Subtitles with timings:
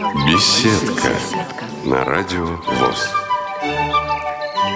[0.00, 1.10] Беседка.
[1.84, 3.10] На радио ВОЗ.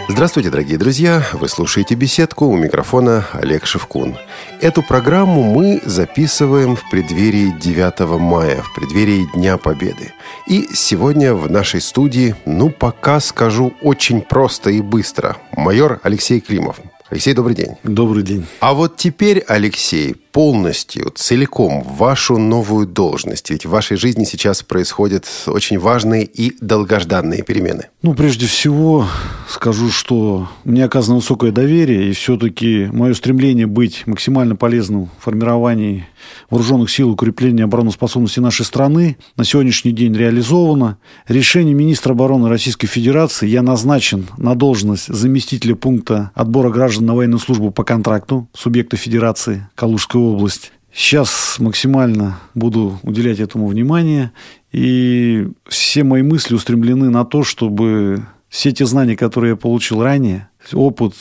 [0.06, 1.22] Здравствуйте, дорогие друзья!
[1.32, 4.18] Вы слушаете «Беседку» у микрофона Олег Шевкун.
[4.60, 10.12] Эту программу мы записываем в преддверии 9 мая, в преддверии Дня Победы.
[10.46, 16.80] И сегодня в нашей студии, ну, пока скажу очень просто и быстро, майор Алексей Климов.
[17.10, 17.72] Алексей, добрый день.
[17.82, 18.46] Добрый день.
[18.60, 23.50] А вот теперь, Алексей, полностью, целиком вашу новую должность.
[23.50, 27.88] Ведь в вашей жизни сейчас происходят очень важные и долгожданные перемены.
[28.00, 29.06] Ну, прежде всего,
[29.48, 36.08] скажу, что мне оказано высокое доверие, и все-таки мое стремление быть максимально полезным в формировании
[36.50, 40.98] вооруженных сил укрепления обороноспособности нашей страны на сегодняшний день реализовано.
[41.28, 47.40] Решение министра обороны Российской Федерации я назначен на должность заместителя пункта отбора граждан на военную
[47.40, 50.72] службу по контракту субъекта Федерации Калужская область.
[50.92, 54.30] Сейчас максимально буду уделять этому внимание.
[54.70, 60.48] И все мои мысли устремлены на то, чтобы все те знания, которые я получил ранее,
[60.72, 61.14] опыт,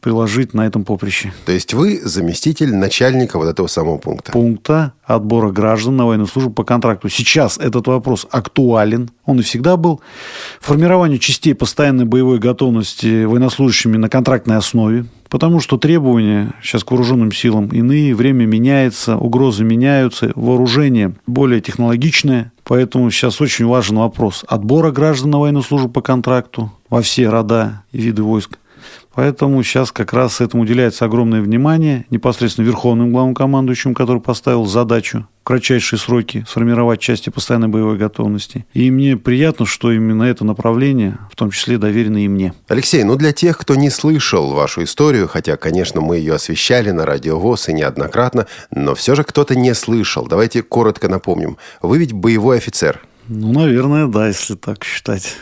[0.00, 1.32] приложить на этом поприще.
[1.46, 4.32] То есть вы заместитель начальника вот этого самого пункта?
[4.32, 7.08] Пункта отбора граждан на военную службу по контракту.
[7.08, 10.00] Сейчас этот вопрос актуален, он и всегда был.
[10.60, 17.32] Формирование частей постоянной боевой готовности военнослужащими на контрактной основе, потому что требования сейчас к вооруженным
[17.32, 24.90] силам иные, время меняется, угрозы меняются, вооружение более технологичное, поэтому сейчас очень важен вопрос отбора
[24.92, 28.58] граждан на военную службу по контракту во все рода и виды войск–
[29.14, 35.44] Поэтому сейчас как раз этому уделяется огромное внимание непосредственно верховным главнокомандующим, который поставил задачу в
[35.44, 38.66] кратчайшие сроки сформировать части постоянной боевой готовности.
[38.72, 42.54] И мне приятно, что именно это направление, в том числе, доверено и мне.
[42.68, 47.04] Алексей, ну для тех, кто не слышал вашу историю, хотя, конечно, мы ее освещали на
[47.04, 50.26] радио ВОЗ и неоднократно, но все же кто-то не слышал.
[50.26, 51.56] Давайте коротко напомним.
[51.82, 53.00] Вы ведь боевой офицер.
[53.28, 55.36] Ну, наверное, да, если так считать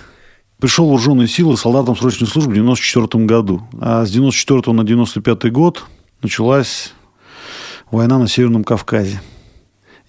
[0.59, 3.63] пришел вооруженные силы солдатам срочной службы в 94 году.
[3.80, 5.85] А с 94 на 95 год
[6.23, 6.92] началась
[7.91, 9.20] война на Северном Кавказе.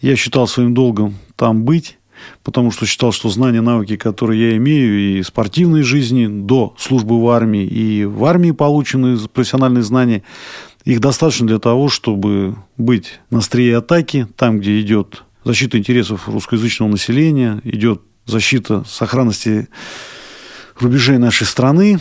[0.02, 1.98] Я считал своим долгом там быть,
[2.44, 7.30] потому что считал, что знания, навыки, которые я имею и спортивной жизни, до службы в
[7.30, 10.24] армии, и в армии полученные профессиональные знания,
[10.86, 16.90] их достаточно для того, чтобы быть на острие атаки, там, где идет защита интересов русскоязычного
[16.90, 19.68] населения, идет защита сохранности
[20.82, 22.00] рубежей нашей страны.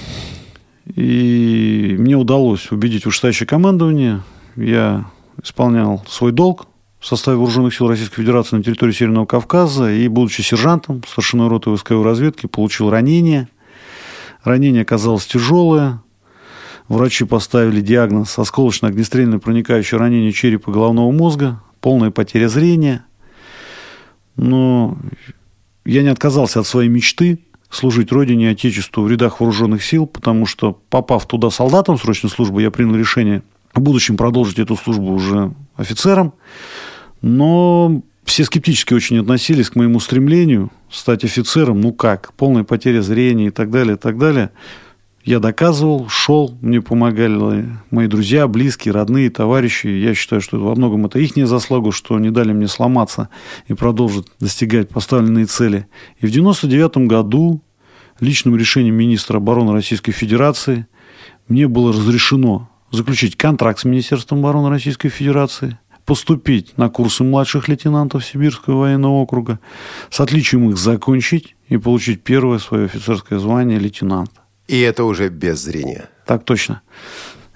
[0.95, 4.23] И мне удалось убедить вышестоящее командование.
[4.57, 5.07] Я
[5.43, 6.67] исполнял свой долг
[6.99, 9.93] в составе Вооруженных сил Российской Федерации на территории Северного Кавказа.
[9.93, 13.49] И, будучи сержантом, старшиной роты войсковой разведки, получил ранение.
[14.43, 16.03] Ранение оказалось тяжелое.
[16.89, 23.05] Врачи поставили диагноз осколочно-огнестрельное проникающее ранение черепа головного мозга, полная потеря зрения.
[24.37, 24.97] Но
[25.85, 30.47] я не отказался от своей мечты служить Родине и Отечеству в рядах вооруженных сил, потому
[30.47, 33.43] что, попав туда солдатом срочной службы, я принял решение
[33.75, 36.33] в будущем продолжить эту службу уже офицером.
[37.21, 41.81] Но все скептически очень относились к моему стремлению стать офицером.
[41.81, 44.51] Ну как, полная потеря зрения и так далее, и так далее.
[45.29, 49.87] Я доказывал, шел, мне помогали мои друзья, близкие, родные, товарищи.
[49.87, 53.29] Я считаю, что во многом это их заслуга, что не дали мне сломаться
[53.67, 55.87] и продолжить достигать поставленные цели.
[56.21, 57.61] И в 1999 году
[58.21, 60.87] личным решением министра обороны Российской Федерации
[61.47, 68.25] мне было разрешено заключить контракт с Министерством обороны Российской Федерации, поступить на курсы младших лейтенантов
[68.25, 69.61] Сибирского военного округа,
[70.09, 74.48] с отличием их закончить и получить первое свое офицерское звание лейтенанта.
[74.69, 76.11] И это уже без зрения.
[76.27, 76.83] Так точно.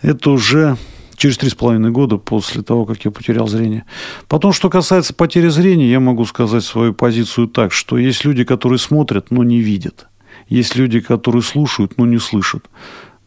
[0.00, 0.76] Это уже
[1.14, 3.84] через три с половиной года после того, как я потерял зрение.
[4.26, 8.78] Потом, что касается потери зрения, я могу сказать свою позицию так, что есть люди, которые
[8.78, 10.08] смотрят, но не видят.
[10.48, 12.68] Есть люди, которые слушают, но не слышат.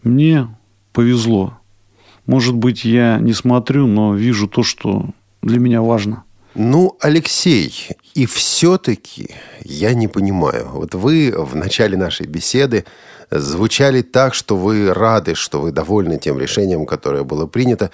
[0.03, 0.47] Мне
[0.91, 1.59] повезло.
[2.25, 6.23] Может быть, я не смотрю, но вижу то, что для меня важно.
[6.55, 9.35] Ну, Алексей, и все-таки
[9.65, 10.69] я не понимаю.
[10.71, 12.85] Вот вы в начале нашей беседы
[13.29, 17.91] звучали так, что вы рады, что вы довольны тем решением, которое было принято.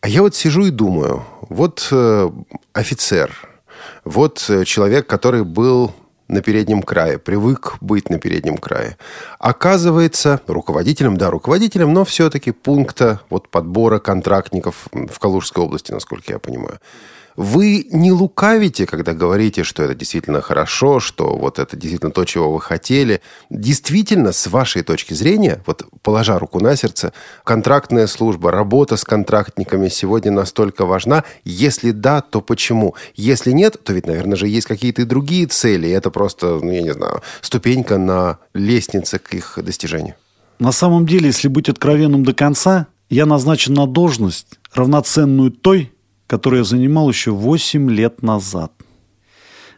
[0.00, 2.30] А я вот сижу и думаю, вот э,
[2.72, 3.30] офицер,
[4.04, 5.92] вот э, человек, который был
[6.26, 8.98] на переднем крае, привык быть на переднем крае.
[9.38, 16.40] Оказывается, руководителем, да, руководителем, но все-таки пункта вот подбора контрактников в Калужской области, насколько я
[16.40, 16.80] понимаю.
[17.36, 22.52] Вы не лукавите, когда говорите, что это действительно хорошо, что вот это действительно то, чего
[22.52, 23.20] вы хотели.
[23.50, 29.88] Действительно, с вашей точки зрения, вот положа руку на сердце, контрактная служба, работа с контрактниками
[29.88, 31.24] сегодня настолько важна?
[31.44, 32.94] Если да, то почему?
[33.16, 35.90] Если нет, то ведь, наверное же, есть какие-то и другие цели.
[35.90, 40.14] Это просто, ну, я не знаю, ступенька на лестнице к их достижению.
[40.60, 45.93] На самом деле, если быть откровенным до конца, я назначен на должность, равноценную той,
[46.26, 48.72] которую я занимал еще 8 лет назад.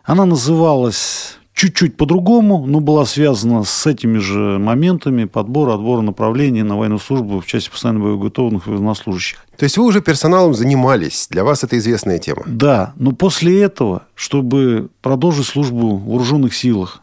[0.05, 6.77] Она называлась чуть-чуть по-другому, но была связана с этими же моментами подбора, отбора направлений на
[6.77, 9.45] военную службу в части постоянно боеготовных военнослужащих.
[9.57, 12.43] То есть вы уже персоналом занимались, для вас это известная тема?
[12.47, 17.01] Да, но после этого, чтобы продолжить службу в вооруженных силах,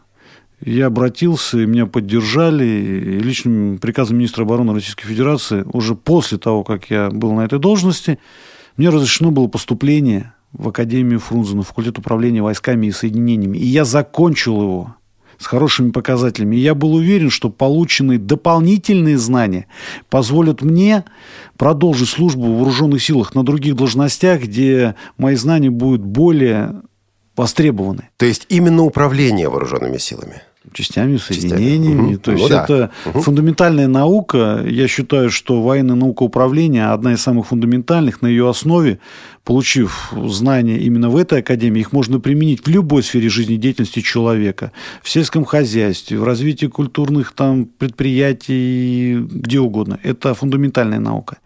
[0.64, 2.64] я обратился, и меня поддержали.
[2.64, 7.58] И личным приказом министра обороны Российской Федерации уже после того, как я был на этой
[7.58, 8.18] должности,
[8.76, 13.58] мне разрешено было поступление в Академию Фрунзе на факультет управления войсками и соединениями.
[13.58, 14.96] И я закончил его
[15.38, 16.56] с хорошими показателями.
[16.56, 19.66] И я был уверен, что полученные дополнительные знания
[20.08, 21.04] позволят мне
[21.56, 26.82] продолжить службу в вооруженных силах на других должностях, где мои знания будут более
[27.36, 28.10] востребованы.
[28.16, 30.42] То есть именно управление вооруженными силами?
[30.74, 32.14] Частями, соединениями.
[32.14, 32.16] Частями.
[32.16, 33.20] То есть ну, это угу.
[33.20, 34.62] фундаментальная наука.
[34.66, 38.20] Я считаю, что военная наука управления одна из самых фундаментальных.
[38.20, 38.98] На ее основе,
[39.44, 44.72] получив знания именно в этой академии, их можно применить в любой сфере жизнедеятельности человека.
[45.02, 49.98] В сельском хозяйстве, в развитии культурных там, предприятий, где угодно.
[50.02, 51.38] Это фундаментальная наука.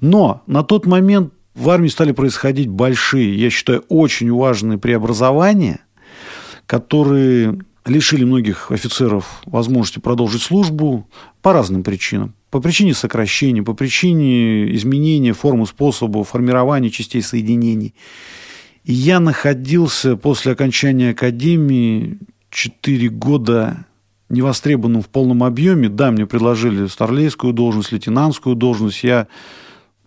[0.00, 5.80] Но на тот момент в армии стали происходить большие, я считаю, очень важные преобразования,
[6.66, 7.58] которые
[7.88, 11.08] лишили многих офицеров возможности продолжить службу
[11.42, 12.34] по разным причинам.
[12.50, 17.94] По причине сокращения, по причине изменения формы, способа формирования частей соединений.
[18.84, 22.18] И я находился после окончания академии
[22.50, 23.84] 4 года
[24.28, 25.88] невостребованным в полном объеме.
[25.88, 29.04] Да, мне предложили старлейскую должность, лейтенантскую должность.
[29.04, 29.26] Я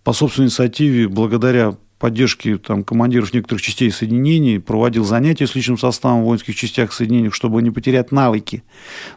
[0.03, 6.23] по собственной инициативе, благодаря поддержки там, командиров некоторых частей соединений, проводил занятия с личным составом
[6.23, 8.63] в воинских частях соединений, чтобы не потерять навыки.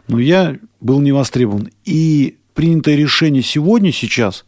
[0.07, 1.69] Но я был не востребован.
[1.83, 4.45] И принятое решение сегодня, сейчас,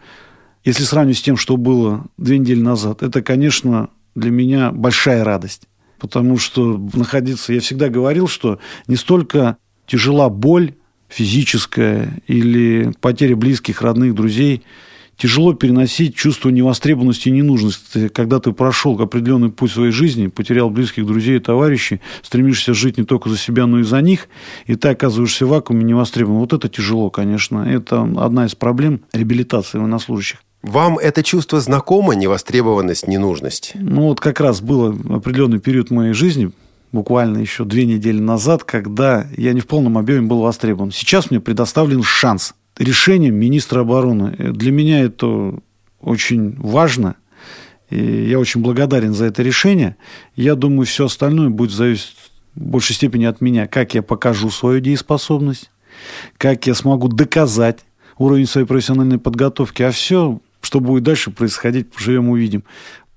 [0.64, 5.64] если сравнивать с тем, что было две недели назад, это, конечно, для меня большая радость.
[5.98, 7.54] Потому что находиться...
[7.54, 9.58] Я всегда говорил, что не столько
[9.88, 10.76] тяжела боль
[11.10, 14.62] физическая или потеря близких, родных, друзей–
[15.18, 21.06] тяжело переносить чувство невостребованности и ненужности, когда ты прошел определенный путь своей жизни, потерял близких
[21.06, 24.28] друзей и товарищей, стремишься жить не только за себя, но и за них,
[24.66, 26.42] и ты оказываешься в вакууме невостребованным.
[26.42, 27.68] Вот это тяжело, конечно.
[27.68, 30.40] Это одна из проблем реабилитации военнослужащих.
[30.62, 33.74] Вам это чувство знакомо, невостребованность, ненужность?
[33.76, 36.52] Ну, вот как раз был определенный период моей жизни,
[36.92, 40.92] буквально еще две недели назад, когда я не в полном объеме был востребован.
[40.92, 44.32] Сейчас мне предоставлен шанс решением министра обороны.
[44.32, 45.60] Для меня это
[46.00, 47.16] очень важно.
[47.90, 49.96] И я очень благодарен за это решение.
[50.36, 52.16] Я думаю, все остальное будет зависеть
[52.56, 53.68] в большей степени от меня.
[53.68, 55.72] Как я покажу свою дееспособность,
[56.38, 57.80] как я смогу доказать
[58.18, 59.84] уровень своей профессиональной подготовки.
[59.84, 62.64] А все, что будет дальше происходить, поживем, увидим.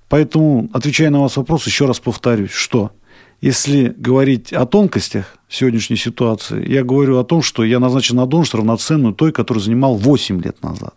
[0.09, 2.93] Поэтому, отвечая на ваш вопрос, еще раз повторюсь, что
[3.41, 8.55] если говорить о тонкостях сегодняшней ситуации, я говорю о том, что я назначен на должность
[8.55, 10.95] равноценную той, которую занимал 8 лет назад.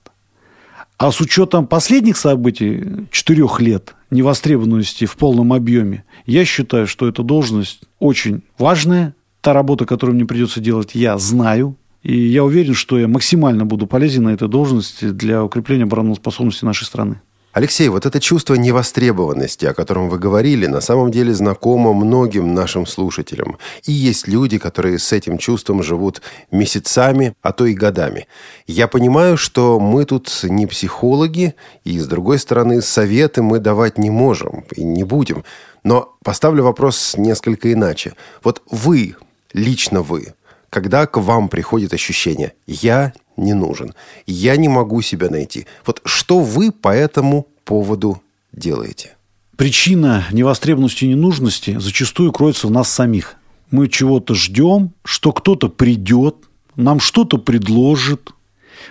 [0.97, 7.23] А с учетом последних событий, четырех лет невостребованности в полном объеме, я считаю, что эта
[7.23, 9.15] должность очень важная.
[9.41, 11.75] Та работа, которую мне придется делать, я знаю.
[12.03, 16.83] И я уверен, что я максимально буду полезен на этой должности для укрепления обороноспособности нашей
[16.83, 17.21] страны.
[17.53, 22.87] Алексей, вот это чувство невостребованности, о котором вы говорили, на самом деле знакомо многим нашим
[22.87, 23.59] слушателям.
[23.83, 28.27] И есть люди, которые с этим чувством живут месяцами, а то и годами.
[28.65, 34.09] Я понимаю, что мы тут не психологи, и, с другой стороны, советы мы давать не
[34.09, 35.43] можем и не будем.
[35.83, 38.13] Но поставлю вопрос несколько иначе.
[38.43, 39.15] Вот вы,
[39.53, 40.33] лично вы,
[40.73, 43.93] когда к вам приходит ощущение «я не нужен.
[44.25, 45.67] Я не могу себя найти.
[45.85, 49.15] Вот что вы по этому поводу делаете?
[49.55, 53.35] Причина невостребованности и ненужности зачастую кроется в нас самих.
[53.69, 56.37] Мы чего-то ждем, что кто-то придет,
[56.75, 58.31] нам что-то предложит.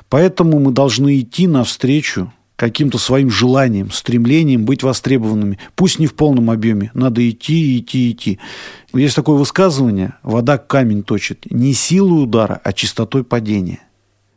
[0.08, 2.32] Поэтому мы должны идти навстречу
[2.62, 5.58] каким-то своим желанием, стремлением быть востребованными.
[5.74, 6.92] Пусть не в полном объеме.
[6.94, 8.38] Надо идти, идти, идти.
[8.94, 11.50] Есть такое высказывание «вода камень точит».
[11.50, 13.80] Не силой удара, а чистотой падения–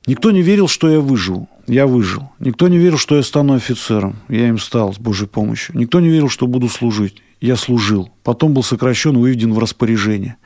[0.08, 1.50] Никто не верил, что я выживу.
[1.68, 2.30] Я выжил.
[2.40, 4.18] Никто не верил, что я стану офицером.
[4.30, 5.76] Я им стал с Божьей помощью.
[5.78, 7.24] Никто не верил, что буду служить.
[7.42, 8.12] Я служил.
[8.24, 10.38] Потом был сокращен, выведен в распоряжение.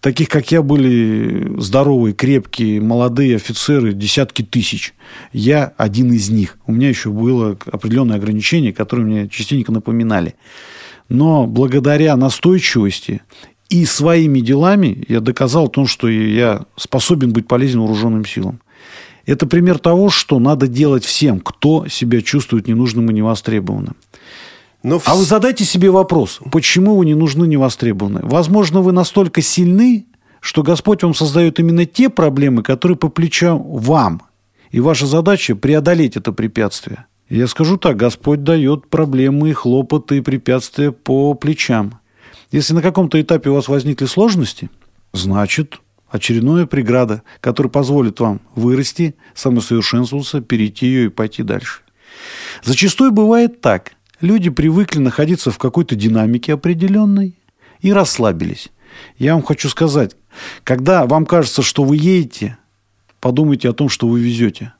[0.00, 4.94] Таких, как я, были здоровые, крепкие, молодые офицеры, десятки тысяч.
[5.32, 6.58] Я один из них.
[6.66, 10.34] У меня еще было определенное ограничение, которое мне частенько напоминали.
[11.10, 13.20] Но благодаря настойчивости
[13.68, 18.60] и своими делами я доказал том, что я способен быть полезен вооруженным силам.
[19.26, 23.96] Это пример того, что надо делать всем, кто себя чувствует ненужным и невостребованным.
[24.82, 25.00] Но...
[25.04, 28.20] А вы задайте себе вопрос, почему вы не нужны, не востребованы?
[28.24, 30.06] Возможно, вы настолько сильны,
[30.40, 34.22] что Господь вам создает именно те проблемы, которые по плечам вам.
[34.72, 37.06] И ваша задача преодолеть это препятствие.
[37.28, 42.00] Я скажу так, Господь дает проблемы хлопоты и препятствия по плечам.
[42.50, 44.68] Если на каком-то этапе у вас возникли сложности,
[45.12, 45.80] значит,
[46.12, 51.80] очередная преграда, которая позволит вам вырасти, самосовершенствоваться, перейти ее и пойти дальше.
[52.62, 53.92] Зачастую бывает так.
[54.20, 57.36] Люди привыкли находиться в какой-то динамике определенной
[57.80, 58.68] и расслабились.
[59.18, 60.14] Я вам хочу сказать,
[60.62, 62.58] когда вам кажется, что вы едете,
[63.18, 64.74] подумайте о том, что вы везете.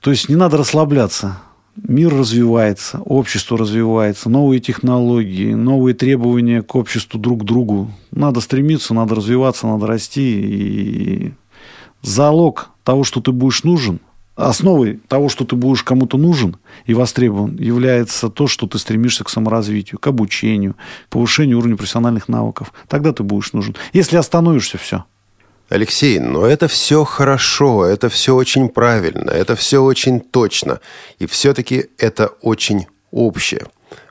[0.00, 1.40] То есть не надо расслабляться
[1.76, 7.90] мир развивается, общество развивается, новые технологии, новые требования к обществу друг к другу.
[8.10, 10.40] Надо стремиться, надо развиваться, надо расти.
[10.40, 11.32] И
[12.02, 14.00] залог того, что ты будешь нужен,
[14.36, 19.30] основой того, что ты будешь кому-то нужен и востребован, является то, что ты стремишься к
[19.30, 20.74] саморазвитию, к обучению,
[21.08, 22.72] к повышению уровня профессиональных навыков.
[22.88, 23.76] Тогда ты будешь нужен.
[23.92, 25.04] Если остановишься, все–
[25.70, 30.80] Алексей, но это все хорошо, это все очень правильно, это все очень точно.
[31.20, 33.66] И все-таки это очень общее.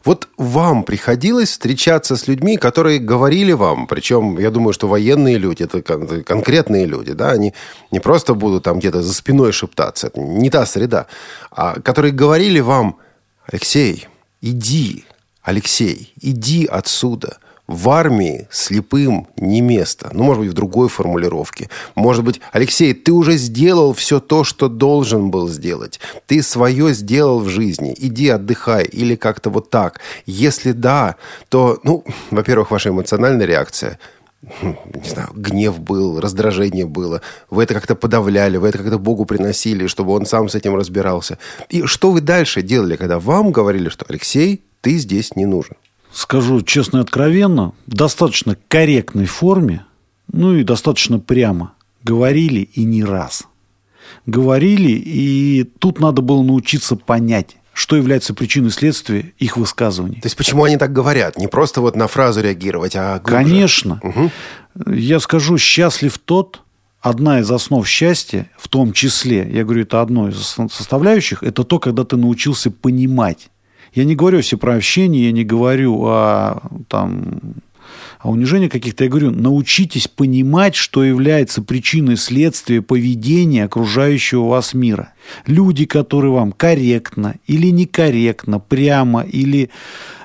[0.06, 5.64] Вот вам приходилось встречаться с людьми, которые говорили вам, причем я думаю, что военные люди,
[5.64, 7.54] это конкретные люди, да, они
[7.92, 11.08] не просто будут там где-то за спиной шептаться, это не та среда,
[11.52, 12.96] а которые говорили вам,
[13.52, 14.08] Алексей,
[14.42, 15.04] иди,
[15.44, 17.38] Алексей, иди отсюда–
[17.70, 20.10] в армии слепым не место.
[20.12, 21.70] Ну, может быть, в другой формулировке.
[21.94, 26.00] Может быть, Алексей, ты уже сделал все то, что должен был сделать.
[26.26, 27.96] Ты свое сделал в жизни.
[27.96, 28.86] Иди отдыхай.
[28.86, 30.00] Или как-то вот так.
[30.26, 31.16] Если да,
[31.50, 34.00] то, ну, во-первых, ваша эмоциональная реакция–
[34.64, 37.22] не знаю, гнев был, раздражение было.
[37.52, 41.38] Вы это как-то подавляли, вы это как-то Богу приносили, чтобы он сам с этим разбирался.
[41.70, 45.76] И что вы дальше делали, когда вам говорили, что Алексей, ты здесь не нужен?
[46.12, 49.86] Скажу честно и откровенно, в достаточно корректной форме,
[50.32, 51.74] ну и достаточно прямо
[52.04, 53.44] говорили и не раз.
[54.26, 60.22] Говорили, и тут надо было научиться понять, что является причиной следствия их высказываний.
[60.22, 61.38] То есть почему они так говорят?
[61.38, 63.44] Не просто вот на фразу реагировать, а глубже.
[63.44, 64.00] Конечно.
[64.04, 64.94] Угу.
[64.94, 66.62] Я скажу, счастлив тот,
[67.02, 71.80] одна из основ счастья, в том числе, я говорю, это одно из составляющих, это то,
[71.80, 73.50] когда ты научился понимать
[73.94, 77.42] я не говорю о всепрощении, я не говорю о, там,
[78.20, 79.06] о унижении каких-то.
[79.06, 85.14] Я говорю, научитесь понимать, что является причиной следствия поведения окружающего вас мира.
[85.46, 89.70] Люди, которые вам корректно или некорректно, прямо или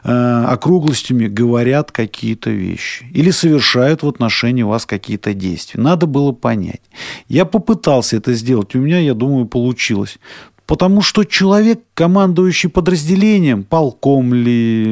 [0.03, 3.07] э, округлостями говорят какие-то вещи.
[3.13, 5.81] Или совершают в отношении вас какие-то действия.
[5.81, 6.83] Надо было понять.
[7.29, 8.75] Я попытался это сделать.
[8.75, 10.19] У меня, я думаю, получилось.
[10.67, 14.83] Потому что человек, командующий подразделением, полком ли,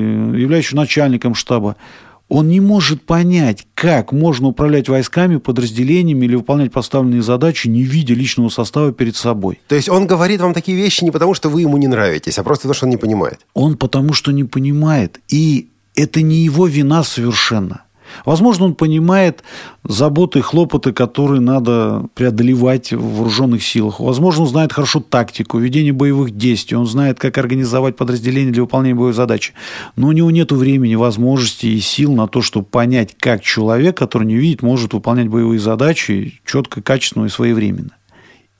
[0.40, 1.76] являющийся начальником штаба,
[2.28, 8.14] он не может понять, как можно управлять войсками, подразделениями или выполнять поставленные задачи, не видя
[8.14, 9.60] личного состава перед собой.
[9.68, 12.42] То есть он говорит вам такие вещи не потому, что вы ему не нравитесь, а
[12.42, 13.40] просто потому, что он не понимает.
[13.52, 15.20] Он потому, что не понимает.
[15.28, 17.82] И это не его вина совершенно.
[18.24, 19.42] Возможно, он понимает
[19.84, 24.00] заботы и хлопоты, которые надо преодолевать в вооруженных силах.
[24.00, 26.76] Возможно, он знает хорошо тактику, ведение боевых действий.
[26.76, 29.52] Он знает, как организовать подразделение для выполнения боевой задачи.
[29.96, 34.26] Но у него нет времени, возможности и сил на то, чтобы понять, как человек, который
[34.26, 37.96] не видит, может выполнять боевые задачи четко, качественно и своевременно.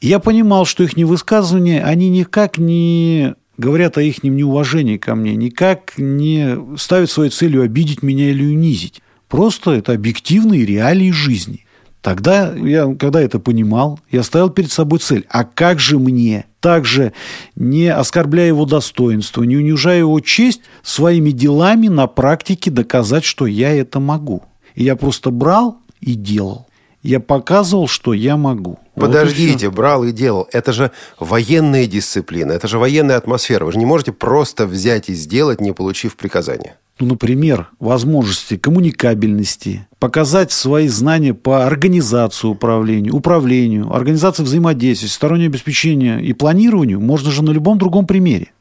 [0.01, 5.95] Я понимал, что их невысказывания, они никак не говорят о их неуважении ко мне, никак
[5.97, 9.01] не ставят своей целью обидеть меня или унизить.
[9.33, 11.65] Просто это объективные реалии жизни.
[12.03, 15.25] Тогда я, когда это понимал, я ставил перед собой цель.
[15.31, 17.15] А как же мне, также
[17.57, 23.75] не оскорбляя его достоинство, не унижая его честь, своими делами на практике доказать, что я
[23.75, 24.43] это могу.
[24.75, 26.67] И я просто брал и делал.
[27.03, 28.79] Я показывал, что я могу.
[28.95, 30.49] Подождите, вот брал и делал.
[30.53, 33.65] Это же военная дисциплина, это же военная атмосфера.
[33.65, 39.89] Вы же не можете просто взять и сделать, не получив приказания ну, например, возможности коммуникабельности,
[39.99, 47.43] показать свои знания по организации управления, управлению, организации взаимодействия, стороннее обеспечение и планированию можно же
[47.43, 48.53] на любом другом примере.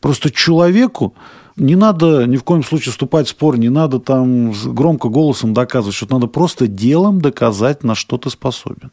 [0.00, 1.14] Просто человеку
[1.58, 5.94] не надо ни в коем случае вступать в спор, не надо там громко голосом доказывать,
[5.94, 8.90] что надо просто делом доказать, на что ты способен.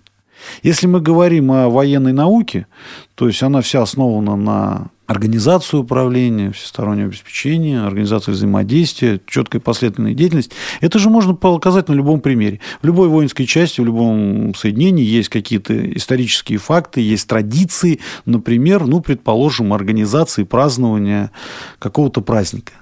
[0.63, 2.67] Если мы говорим о военной науке,
[3.15, 10.51] то есть она вся основана на организацию управления, всестороннее обеспечение, организацию взаимодействия, четкая последовательная деятельность.
[10.81, 12.59] Это же можно показать на любом примере.
[12.81, 18.99] В любой воинской части, в любом соединении есть какие-то исторические факты, есть традиции, например, ну,
[18.99, 21.31] предположим, организации празднования
[21.77, 22.73] какого-то праздника.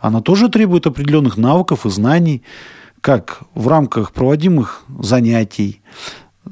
[0.00, 2.42] Она тоже требует определенных навыков и знаний,
[3.00, 5.82] как в рамках проводимых занятий,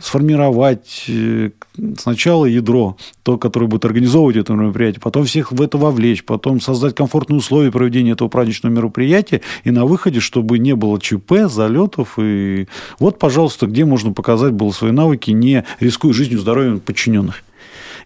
[0.02, 1.50] сформировать э,
[1.98, 6.94] сначала ядро, то, которое будет организовывать это мероприятие, потом всех в это вовлечь, потом создать
[6.94, 12.18] комфортные условия проведения этого праздничного мероприятия, и на выходе, чтобы не было ЧП, залетов.
[12.18, 12.66] И
[12.98, 17.42] вот, пожалуйста, где можно показать было свои навыки, не рискуя жизнью, здоровьем подчиненных.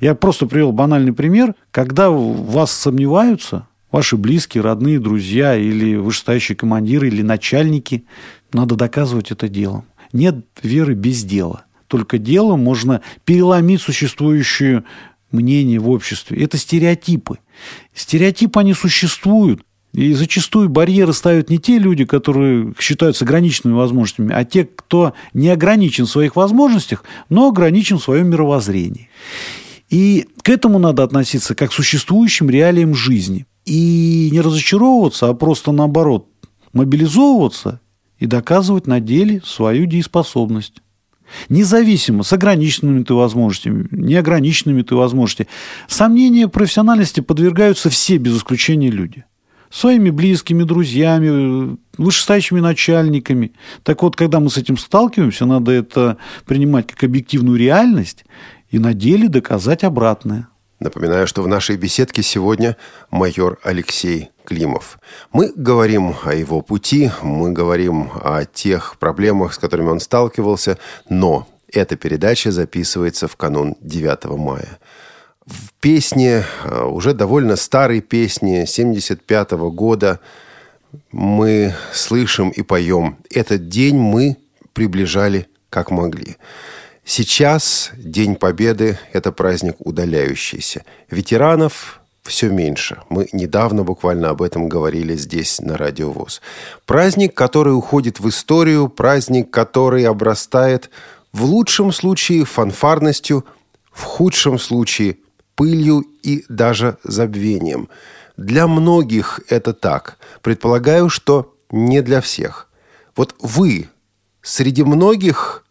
[0.00, 1.54] Я просто привел банальный пример.
[1.70, 8.04] Когда вас сомневаются, ваши близкие, родные, друзья или вышестоящие командиры или начальники,
[8.52, 9.84] надо доказывать это делом.
[10.12, 14.84] Нет веры без дела только делом можно переломить существующее
[15.32, 16.40] мнение в обществе.
[16.42, 17.38] Это стереотипы.
[17.92, 19.62] Стереотипы, они существуют.
[19.92, 25.48] И зачастую барьеры ставят не те люди, которые считаются ограниченными возможностями, а те, кто не
[25.48, 29.10] ограничен в своих возможностях, но ограничен в своем мировоззрении.
[29.88, 33.46] И к этому надо относиться как к существующим реалиям жизни.
[33.64, 36.28] И не разочаровываться, а просто наоборот
[36.72, 37.80] мобилизовываться
[38.20, 40.82] и доказывать на деле свою дееспособность.
[41.48, 45.48] Независимо, с ограниченными ты возможностями, неограниченными ты возможностями.
[45.88, 49.24] Сомнения профессиональности подвергаются все, без исключения люди.
[49.70, 53.52] Своими близкими, друзьями, вышестоящими начальниками.
[53.84, 58.24] Так вот, когда мы с этим сталкиваемся, надо это принимать как объективную реальность
[58.70, 60.48] и на деле доказать обратное.
[60.80, 62.76] Напоминаю, что в нашей беседке сегодня
[63.10, 64.98] майор Алексей Климов.
[65.32, 70.76] Мы говорим о его пути, мы говорим о тех проблемах, с которыми он сталкивался,
[71.08, 74.80] но эта передача записывается в канун 9 мая.
[75.46, 80.18] В песне, э, уже довольно старой песне 75 -го года,
[81.12, 84.36] мы слышим и поем «Этот день мы
[84.72, 86.38] приближали как могли».
[87.04, 90.82] Сейчас День Победы– это праздник удаляющийся.
[91.08, 93.02] Ветеранов все меньше.
[93.08, 96.40] Мы недавно буквально об этом говорили здесь, на Радио ВОЗ.
[96.86, 100.90] Праздник, который уходит в историю, праздник, который обрастает
[101.32, 103.44] в лучшем случае фанфарностью,
[103.92, 105.18] в худшем случае
[105.54, 107.88] пылью и даже забвением.
[108.36, 110.18] Для многих это так.
[110.42, 112.68] Предполагаю, что не для всех.
[113.16, 113.88] Вот вы
[114.42, 115.64] среди многих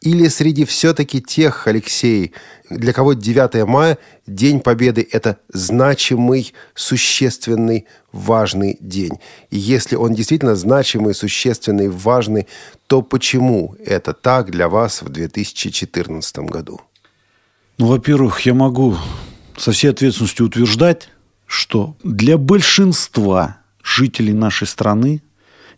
[0.00, 2.32] или среди все-таки тех, Алексей,
[2.70, 9.18] для кого 9 мая, День Победы– это значимый, существенный, важный день?
[9.50, 12.46] И если он действительно значимый, существенный, важный,
[12.86, 16.80] то почему это так для вас в 2014 году?
[17.78, 18.96] Ну, во-первых, я могу
[19.56, 21.08] со всей ответственностью утверждать,
[21.46, 25.22] что для большинства жителей нашей страны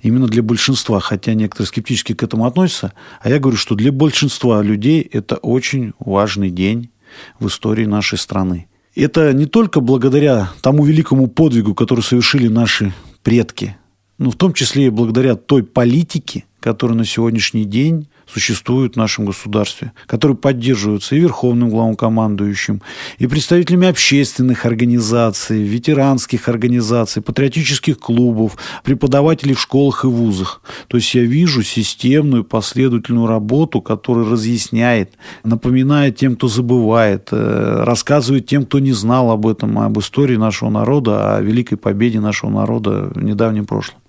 [0.03, 4.63] именно для большинства, хотя некоторые скептически к этому относятся, а я говорю, что для большинства
[4.63, 6.91] людей это очень важный день
[7.39, 8.67] в истории нашей страны.
[8.95, 13.77] Это не только благодаря тому великому подвигу, который совершили наши предки,
[14.19, 19.25] но в том числе и благодаря той политике, которая на сегодняшний день существуют в нашем
[19.25, 22.81] государстве, которые поддерживаются и Верховным главнокомандующим,
[23.18, 30.62] и представителями общественных организаций, ветеранских организаций, патриотических клубов, преподавателей в школах и вузах.
[30.88, 38.46] То есть я вижу системную последовательную работу, которая разъясняет, напоминает тем, кто забывает, э, рассказывает
[38.46, 43.11] тем, кто не знал об этом, об истории нашего народа, о великой победе нашего народа
[43.14, 44.01] в недавнем прошлом.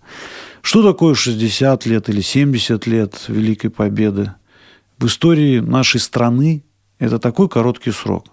[0.62, 4.34] Что такое 60 лет или 70 лет Великой Победы?
[5.00, 6.64] В истории нашей страны
[7.00, 8.26] это такой короткий срок.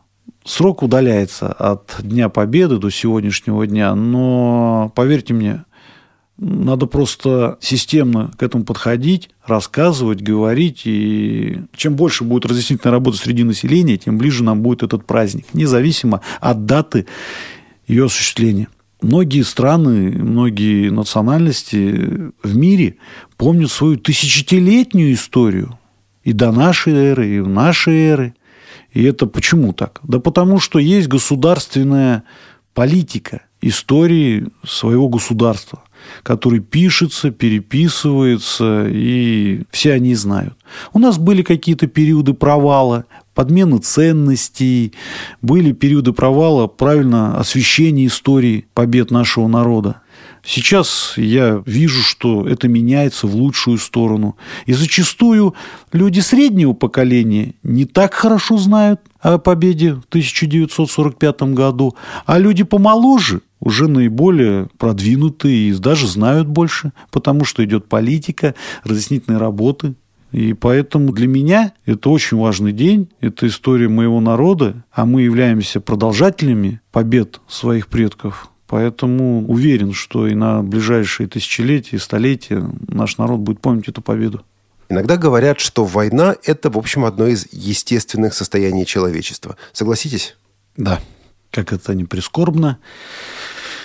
[0.45, 5.65] Срок удаляется от Дня Победы до сегодняшнего дня, но, поверьте мне,
[6.37, 10.83] надо просто системно к этому подходить, рассказывать, говорить.
[10.85, 16.21] И чем больше будет разъяснительная работа среди населения, тем ближе нам будет этот праздник, независимо
[16.41, 17.07] от даты
[17.87, 18.69] ее осуществления.
[19.01, 22.97] Многие страны, многие национальности в мире
[23.37, 25.79] помнят свою тысячелетнюю историю
[26.25, 28.35] и до нашей эры, и в нашей эры.
[28.93, 30.01] И это почему так?
[30.03, 32.25] Да потому что есть государственная
[32.75, 35.83] политика истории своего государства.
[36.23, 40.55] который пишется, переписывается, и все они знают.
[40.93, 43.05] У нас были какие-то периоды провала,
[43.39, 44.95] подмены ценностей,
[45.43, 50.01] были периоды провала правильно освещения истории побед нашего народа.
[50.45, 54.37] Сейчас я вижу, что это меняется в лучшую сторону.
[54.67, 55.55] И зачастую
[55.93, 61.95] люди среднего поколения не так хорошо знают о победе в 1945 году,
[62.27, 69.39] а люди помоложе уже наиболее продвинутые и даже знают больше, потому что идет политика, разъяснительные
[69.39, 69.95] работы.
[70.33, 75.81] И поэтому для меня это очень важный день, это история моего народа, а мы являемся
[75.81, 83.41] продолжателями побед своих предков Поэтому уверен, что и на ближайшие тысячелетия и столетия наш народ
[83.41, 84.45] будет помнить эту победу.
[84.91, 89.57] Иногда говорят, что война– это, в общем, одно из естественных состояний человечества.
[89.73, 90.37] Согласитесь?
[90.77, 91.01] Да.
[91.51, 92.79] Как это не прискорбно.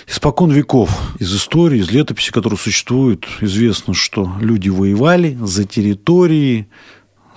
[0.06, 6.68] Испокон веков из истории, из летописи, которые существуют, известно, что люди воевали за территории,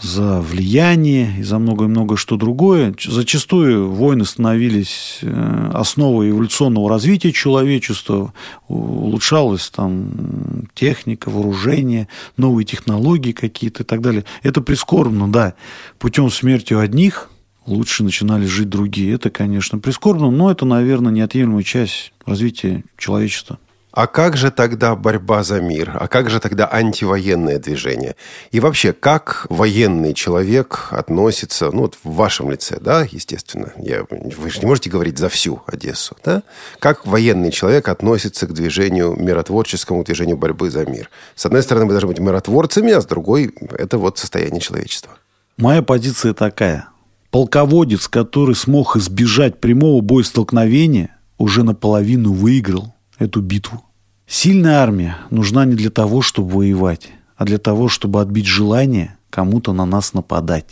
[0.02, 2.94] за влияние и за многое-многое что другое.
[3.04, 8.34] Зачастую войны становились э, основой эволюционного развития человечества,
[8.68, 14.26] улучшалась там техника, вооружение, новые технологии какие-то и так далее.
[14.44, 15.56] Это прискорбно, да.
[16.00, 17.30] Путем смерти одних
[17.68, 19.14] лучше начинали жить другие.
[19.14, 23.60] Это, конечно, прискорбно, но это, наверное, неотъемлемая часть развития человечества.
[23.98, 25.98] А как же тогда борьба за мир?
[26.00, 28.16] А как же тогда антивоенное движение?
[28.52, 34.52] И вообще, как военный человек относится, ну, вот в вашем лице, да, естественно, я, вы
[34.52, 36.44] же не можете говорить за всю Одессу, да?
[36.78, 41.10] Как военный человек относится к движению миротворческому, к движению борьбы за мир?
[41.34, 45.18] С одной стороны, мы должны быть миротворцами, а с другой, это вот состояние человечества.
[45.58, 46.90] Моя позиция такая.
[47.38, 53.84] Полководец, который смог избежать прямого боестолкновения, уже наполовину выиграл эту битву.
[54.26, 59.72] Сильная армия нужна не для того, чтобы воевать, а для того, чтобы отбить желание кому-то
[59.72, 60.66] на нас нападать.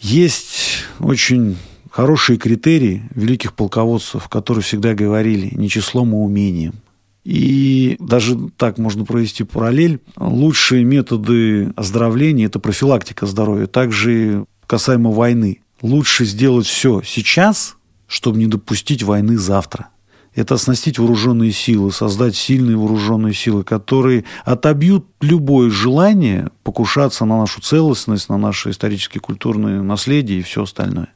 [0.00, 1.58] Есть очень
[1.90, 6.76] хорошие критерии великих полководцев, которые всегда говорили не числом, а умением.
[7.24, 10.00] И даже так можно провести параллель.
[10.16, 13.66] Лучшие методы оздоровления– это профилактика здоровья.
[13.66, 15.60] Также касаемо войны.
[15.82, 19.88] Лучше сделать все сейчас, чтобы не допустить войны завтра–
[20.36, 27.62] это оснастить вооруженные силы, создать сильные вооруженные силы, которые отобьют любое желание покушаться на нашу
[27.62, 31.08] целостность, на наше историческое культурное наследие и все остальное.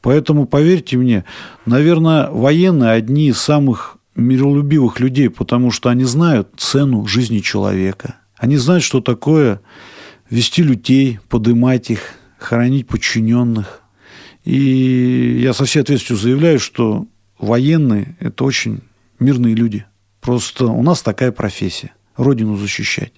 [0.00, 1.24] Поэтому, поверьте мне,
[1.66, 8.14] наверное, военные одни из самых миролюбивых людей, потому что они знают цену жизни человека.
[8.36, 9.60] Они знают, что такое
[10.30, 12.00] вести людей, подымать их,
[12.38, 13.81] хоронить подчиненных.
[14.44, 17.06] И я со всей ответственностью заявляю, что
[17.38, 18.80] военные– это очень
[19.18, 19.84] мирные люди.
[20.20, 23.12] Просто у нас такая профессия– родину защищать.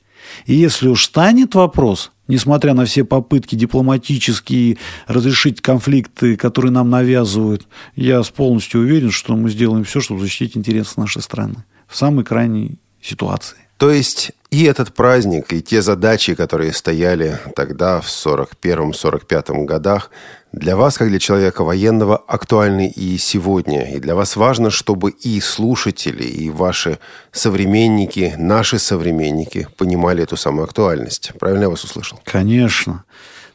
[0.47, 7.67] И если уж станет вопрос, несмотря на все попытки дипломатические разрешить конфликты, которые нам навязывают,
[7.95, 12.79] я полностью уверен, что мы сделаем все, чтобы защитить интересы нашей страны в самой крайней
[13.03, 13.59] ситуации.
[13.77, 20.11] То есть и этот праздник, и те задачи, которые стояли тогда, в 41-45 годах,
[20.53, 23.97] для вас, как для человека военного, актуальны и сегодня.
[23.97, 26.99] И для вас важно, чтобы и слушатели, и ваши
[27.33, 31.33] современники, наши современники понимали эту самую актуальность.
[31.41, 32.21] Правильно я вас услышал?
[32.25, 33.05] Конечно.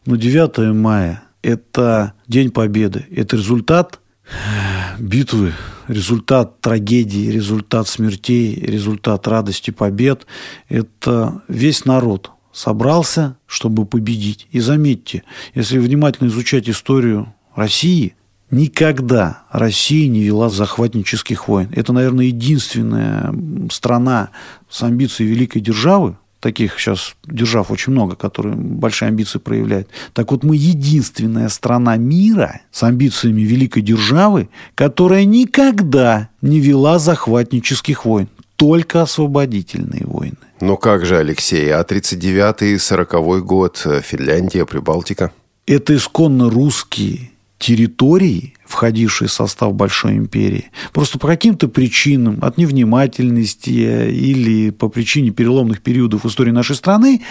[0.06, 3.06] Но 9 мая– это День Победы.
[3.16, 4.00] Это результат
[4.98, 5.54] битвы,
[5.88, 10.26] результат трагедии, результат смертей, результат радости побед.
[10.68, 14.48] Это весь народ собрался, чтобы победить.
[14.52, 15.24] И заметьте,
[15.56, 18.16] если внимательно изучать историю России,
[18.52, 21.70] никогда Россия не вела захватнических войн.
[21.76, 23.34] Это, наверное, единственная
[23.72, 24.30] страна
[24.70, 29.90] с амбицией великой державы, таких сейчас держав очень много, которые большие амбиции проявляют.
[30.14, 38.06] Так вот, мы единственная страна мира с амбициями великой державы, которая никогда не вела захватнических
[38.06, 40.38] войн, только освободительные войны.
[40.62, 45.32] Ну как же, Алексей, а 39-й, 40-й год, Финляндия, Прибалтика?
[45.66, 53.70] Это исконно русские территории, входившие в состав Большой империи, просто по каким-то причинам, от невнимательности
[53.70, 57.22] или по причине переломных периодов в истории нашей страны,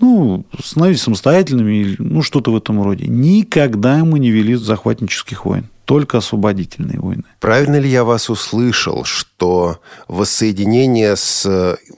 [0.00, 3.06] ну, становились самостоятельными, ну, что-то в этом роде.
[3.08, 5.66] Никогда мы не вели захватнических войн.
[5.84, 7.24] только освободительные войны.
[7.40, 11.44] Правильно ли я вас услышал, что воссоединение с,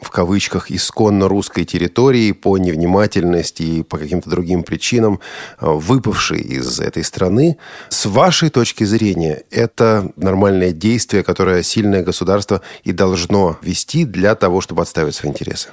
[0.00, 5.20] в кавычках, исконно русской территорией по невнимательности и по каким-то другим причинам,
[5.60, 12.62] э, выпавшей из этой страны, с вашей точки зрения, это нормальное действие, которое сильное государство
[12.84, 15.70] и должно вести для того, чтобы отставить свои интересы?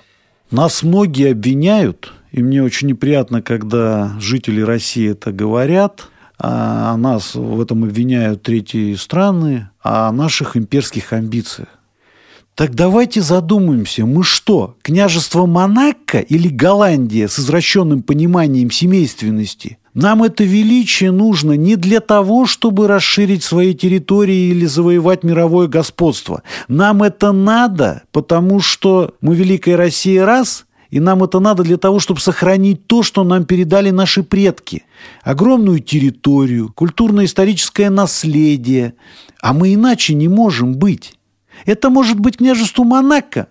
[0.51, 6.07] Нас многие обвиняют, и мне очень неприятно, когда жители России это говорят–
[6.45, 11.69] а нас в этом обвиняют третьи страны, о наших имперских амбициях.
[12.55, 19.77] Так давайте задумаемся, мы что, княжество Монако или Голландия с извращенным пониманием семейственности?
[19.93, 26.41] Нам это величие нужно не для того, чтобы расширить свои территории или завоевать мировое господство.
[26.67, 31.99] Нам это надо, потому что мы Великая Россия раз– и нам это надо для того,
[31.99, 34.85] чтобы сохранить то, что нам передали наши предки.
[35.23, 38.93] Огромную территорию, культурно-историческое наследие.
[39.41, 41.17] А мы иначе не можем быть.
[41.65, 43.47] Это может быть княжество Монако.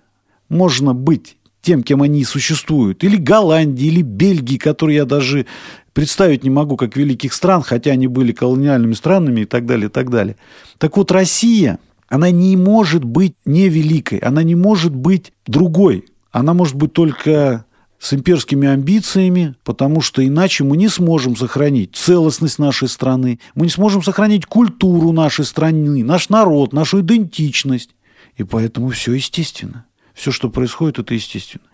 [0.49, 3.03] Можно быть тем, кем они существуют.
[3.03, 5.47] Или Голландии, или Бельгии, которые я даже
[5.93, 9.91] представить не могу как великих стран, хотя они были колониальными странами и так далее, и
[9.91, 10.37] так далее.
[10.79, 11.79] Так вот, Россия,
[12.09, 17.67] она не может быть не великой, она не может быть другой она может быть только
[17.99, 23.71] с имперскими амбициями, потому что иначе мы не сможем сохранить целостность нашей страны, мы не
[23.71, 27.91] сможем сохранить культуру нашей страны, наш народ, нашу идентичность.
[28.37, 29.85] И поэтому все естественно.
[30.15, 31.65] Все, что происходит, это естественно.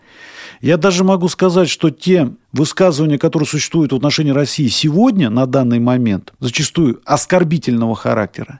[0.61, 5.79] Я даже могу сказать, что те высказывания, которые существуют в отношении России сегодня, на данный
[5.79, 8.59] момент, зачастую оскорбительного характера,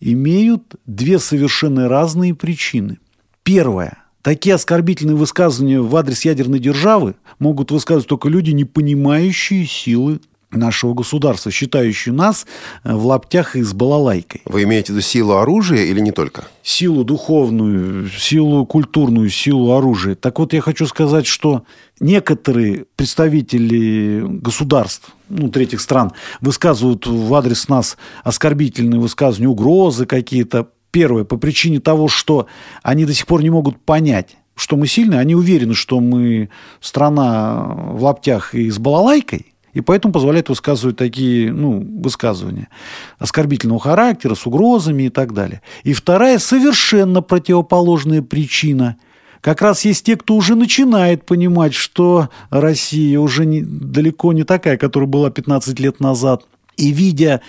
[0.00, 2.98] имеют две совершенно разные причины.
[3.42, 10.20] Первое– Такие оскорбительные высказывания в адрес ядерной державы могут высказывать только люди, не понимающие силы
[10.50, 12.46] нашего государства, считающие нас
[12.84, 14.42] э, в лаптях и с балалайкой.
[14.44, 16.44] Вы имеете в виду силу оружия или не только?
[16.62, 20.14] Силу духовную, силу культурную, силу оружия.
[20.14, 21.64] Так вот, я хочу сказать, что
[22.00, 31.24] некоторые представители государств, ну, третьих стран, высказывают в адрес нас оскорбительные высказывания, угрозы какие-то, Первое,
[31.24, 32.46] по причине того, что
[32.82, 36.48] они до сих пор не могут понять, что мы сильные, они уверены, что мы
[36.80, 42.68] страна в лаптях и с балалайкой, и поэтому позволяют высказывать такие ну, высказывания
[43.20, 45.62] оскорбительного характера, с угрозами и так далее.
[45.84, 48.96] И вторая совершенно противоположная причина–
[49.40, 54.76] как раз есть те, кто уже начинает понимать, что Россия уже не, далеко не такая,
[54.76, 56.44] которая была 15 лет назад.
[56.76, 57.40] И видя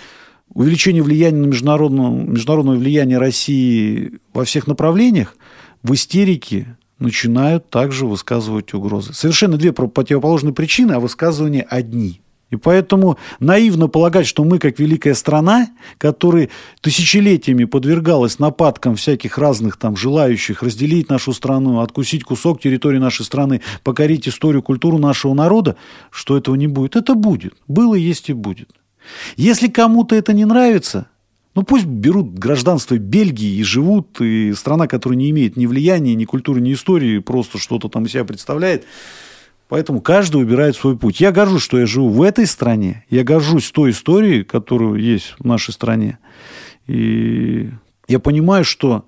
[0.54, 5.34] увеличение влияния на международное, международное влияние России во всех направлениях,
[5.82, 9.12] в истерике начинают также высказывать угрозы.
[9.12, 12.20] Совершенно две противоположные причины, а высказывания одни.
[12.50, 16.48] И поэтому наивно полагать, что мы, как великая страна, которая
[16.80, 23.62] тысячелетиями подвергалась нападкам всяких разных там желающих разделить нашу страну, откусить кусок территории нашей страны,
[23.84, 25.76] покорить историю, культуру нашего народа,
[26.10, 26.96] что этого не будет.
[26.96, 27.54] Это будет.
[27.68, 28.70] Было, есть и будет.
[29.36, 31.06] Если кому-то это не нравится,
[31.54, 36.24] ну пусть берут гражданство Бельгии и живут, и страна, которая не имеет ни влияния, ни
[36.24, 38.84] культуры, ни истории, просто что-то там из себя представляет.
[39.68, 41.20] Поэтому каждый выбирает свой путь.
[41.20, 43.04] Я горжусь, что я живу в этой стране.
[43.08, 46.18] Я горжусь той историей, которая есть в нашей стране.
[46.88, 47.70] И
[48.08, 49.04] я понимаю, что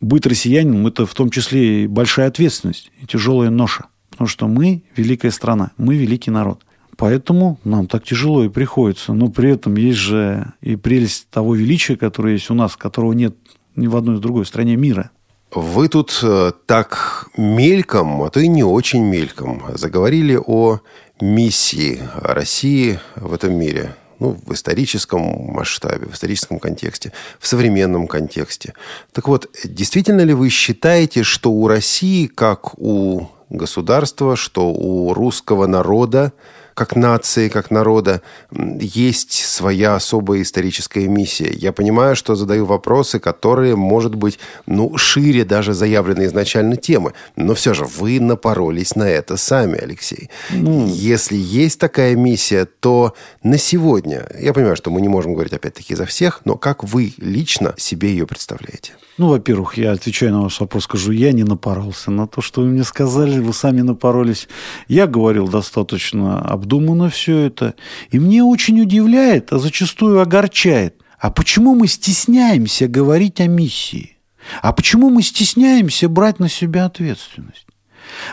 [0.00, 3.86] быть россиянином– это в том числе и большая ответственность, и тяжелая ноша.
[4.10, 6.64] Потому что мы– великая страна, мы– великий народ.
[7.00, 9.14] Поэтому нам так тяжело и приходится.
[9.14, 13.34] Но при этом есть же и прелесть того величия, которое есть у нас, которого нет
[13.74, 15.10] ни в одной другой стране мира.
[15.50, 20.80] Вы тут э, так мельком, а то и не очень мельком, заговорили о
[21.22, 23.94] миссии России в этом мире.
[24.18, 25.22] Ну, в историческом
[25.54, 28.74] масштабе, в историческом контексте, в современном контексте.
[29.12, 35.66] Так вот, действительно ли вы считаете, что у России, как у государства, что у русского
[35.66, 36.34] народа
[36.74, 41.52] как нации, как народа, есть своя особая историческая миссия.
[41.52, 47.12] Я понимаю, что задаю вопросы, которые, может быть, ну, шире даже заявленной изначально темы.
[47.36, 50.30] Но все же вы напоролись на это сами, Алексей.
[50.50, 50.86] Ну...
[50.86, 55.94] Если есть такая миссия, то на сегодня, я понимаю, что мы не можем говорить опять-таки
[55.94, 58.92] за всех, но как вы лично себе ее представляете?
[59.18, 62.68] Ну, во-первых, я отвечаю на ваш вопрос, скажу, я не напоролся на то, что вы
[62.68, 64.48] мне сказали, вы сами напоролись.
[64.88, 67.74] Я говорил достаточно обдуманно все это.
[68.10, 74.18] И мне очень удивляет, а зачастую огорчает, а почему мы стесняемся говорить о миссии?
[74.62, 77.66] А почему мы стесняемся брать на себя ответственность?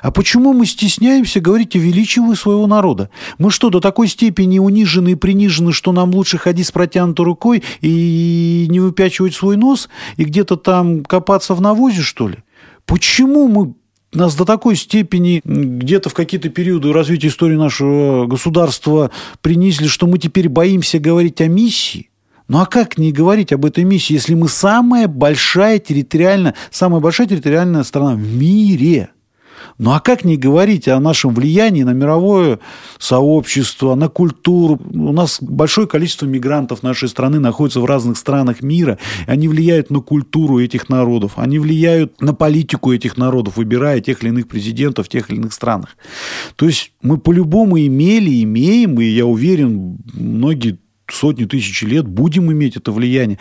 [0.02, 3.10] А почему мы стесняемся говорить о величии своего народа?
[3.38, 7.64] Мы что, до такой степени унижены и принижены, что нам лучше ходить с протянутой рукой
[7.82, 12.38] и не выпячивать свой нос, и где-то там копаться в навозе, что ли?
[12.86, 13.76] Почему мы
[14.18, 20.18] нас до такой степени где-то в какие-то периоды развития истории нашего государства принизили, что мы
[20.18, 22.10] теперь боимся говорить о миссии.
[22.48, 27.28] Ну а как не говорить об этой миссии, если мы самая большая территориальная, самая большая
[27.28, 29.10] территориальная страна в мире–
[29.78, 32.60] ну а как не говорить о нашем влиянии на мировое
[32.98, 34.82] сообщество, на культуру?
[34.92, 38.98] У нас большое количество мигрантов нашей страны находится в разных странах мира.
[39.28, 44.30] Они влияют на культуру этих народов, они влияют на политику этих народов, выбирая тех или
[44.30, 45.96] иных президентов в тех или иных странах.
[46.56, 52.78] То есть мы по-любому имели, имеем, и я уверен, многие сотни тысяч лет будем иметь
[52.78, 53.38] это влияние.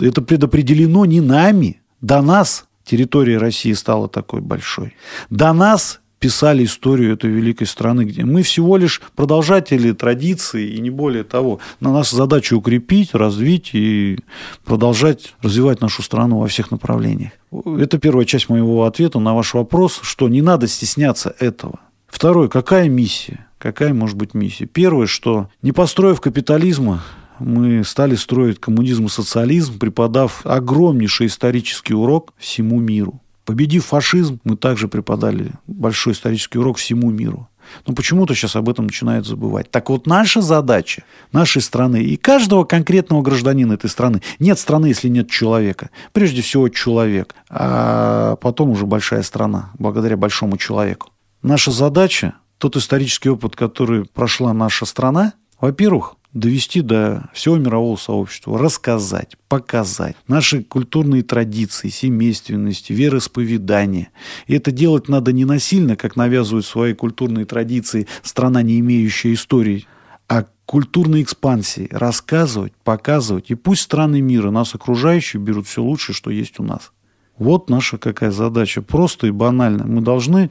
[0.00, 4.94] Это предопределено не нами, до нас территория России стала такой большой.
[5.30, 10.88] До нас писали историю этой великой страны, где мы всего лишь продолжатели традиции и не
[10.88, 11.58] более того.
[11.80, 14.20] На наша задача укрепить, развить и
[14.64, 17.32] продолжать развивать нашу страну во всех направлениях.
[17.50, 21.80] Это первая часть моего ответа на ваш вопрос, что не надо стесняться этого.
[22.06, 23.46] Второе, какая миссия?
[23.58, 24.66] Какая может быть миссия?
[24.66, 27.02] Первое, что не построив капитализма,
[27.42, 33.20] мы стали строить коммунизм и социализм, преподав огромнейший исторический урок всему миру.
[33.44, 37.48] Победив фашизм, мы также преподали большой исторический урок всему миру.
[37.86, 39.70] Но почему-то сейчас об этом начинают забывать.
[39.70, 44.20] Так вот, наша задача нашей страны и каждого конкретного гражданина этой страны.
[44.38, 45.90] Нет страны, если нет человека.
[46.12, 47.34] Прежде всего, человек.
[47.48, 51.10] А потом уже большая страна, благодаря большому человеку.
[51.42, 58.58] Наша задача, тот исторический опыт, который прошла наша страна, во-первых, довести до всего мирового сообщества,
[58.58, 64.10] рассказать, показать наши культурные традиции, семейственности, вероисповедания.
[64.46, 69.86] И это делать надо не насильно, как навязывают свои культурные традиции страна, не имеющая истории,
[70.28, 73.50] а культурной экспансии, рассказывать, показывать.
[73.50, 76.92] И пусть страны мира, нас окружающие, берут все лучшее, что есть у нас.
[77.36, 78.82] Вот наша какая задача.
[78.82, 79.84] Просто и банально.
[79.84, 80.50] Мы должны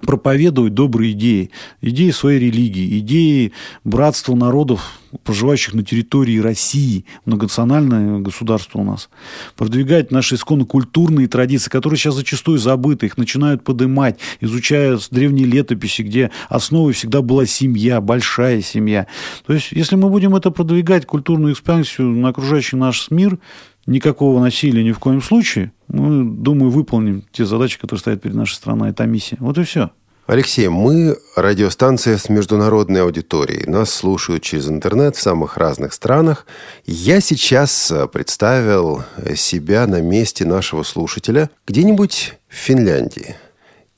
[0.00, 3.52] проповедовать добрые идеи, идеи своей религии, идеи
[3.84, 9.08] братства народов, проживающих на территории России, многонациональное государство у нас,
[9.56, 16.02] продвигать наши исконно культурные традиции, которые сейчас зачастую забыты, их начинают поднимать, изучая древние летописи,
[16.02, 19.06] где основой всегда была семья, большая семья.
[19.46, 23.38] То есть, если мы будем это продвигать, культурную экспансию на окружающий наш мир,
[23.86, 28.54] никакого насилия ни в коем случае, мы, думаю, выполним те задачи, которые стоят перед нашей
[28.54, 28.90] страной.
[28.90, 29.36] Это миссия.
[29.40, 29.90] Вот и все.
[30.26, 33.68] Алексей, мы радиостанция с международной аудиторией.
[33.68, 36.46] Нас слушают через интернет в самых разных странах.
[36.86, 39.02] Я сейчас представил
[39.34, 43.34] себя на месте нашего слушателя где-нибудь в Финляндии.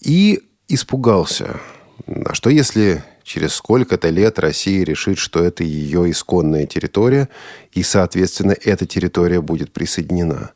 [0.00, 1.60] И испугался.
[2.06, 7.28] А что если через сколько-то лет Россия решит, что это ее исконная территория,
[7.72, 10.52] и, соответственно, эта территория будет присоединена.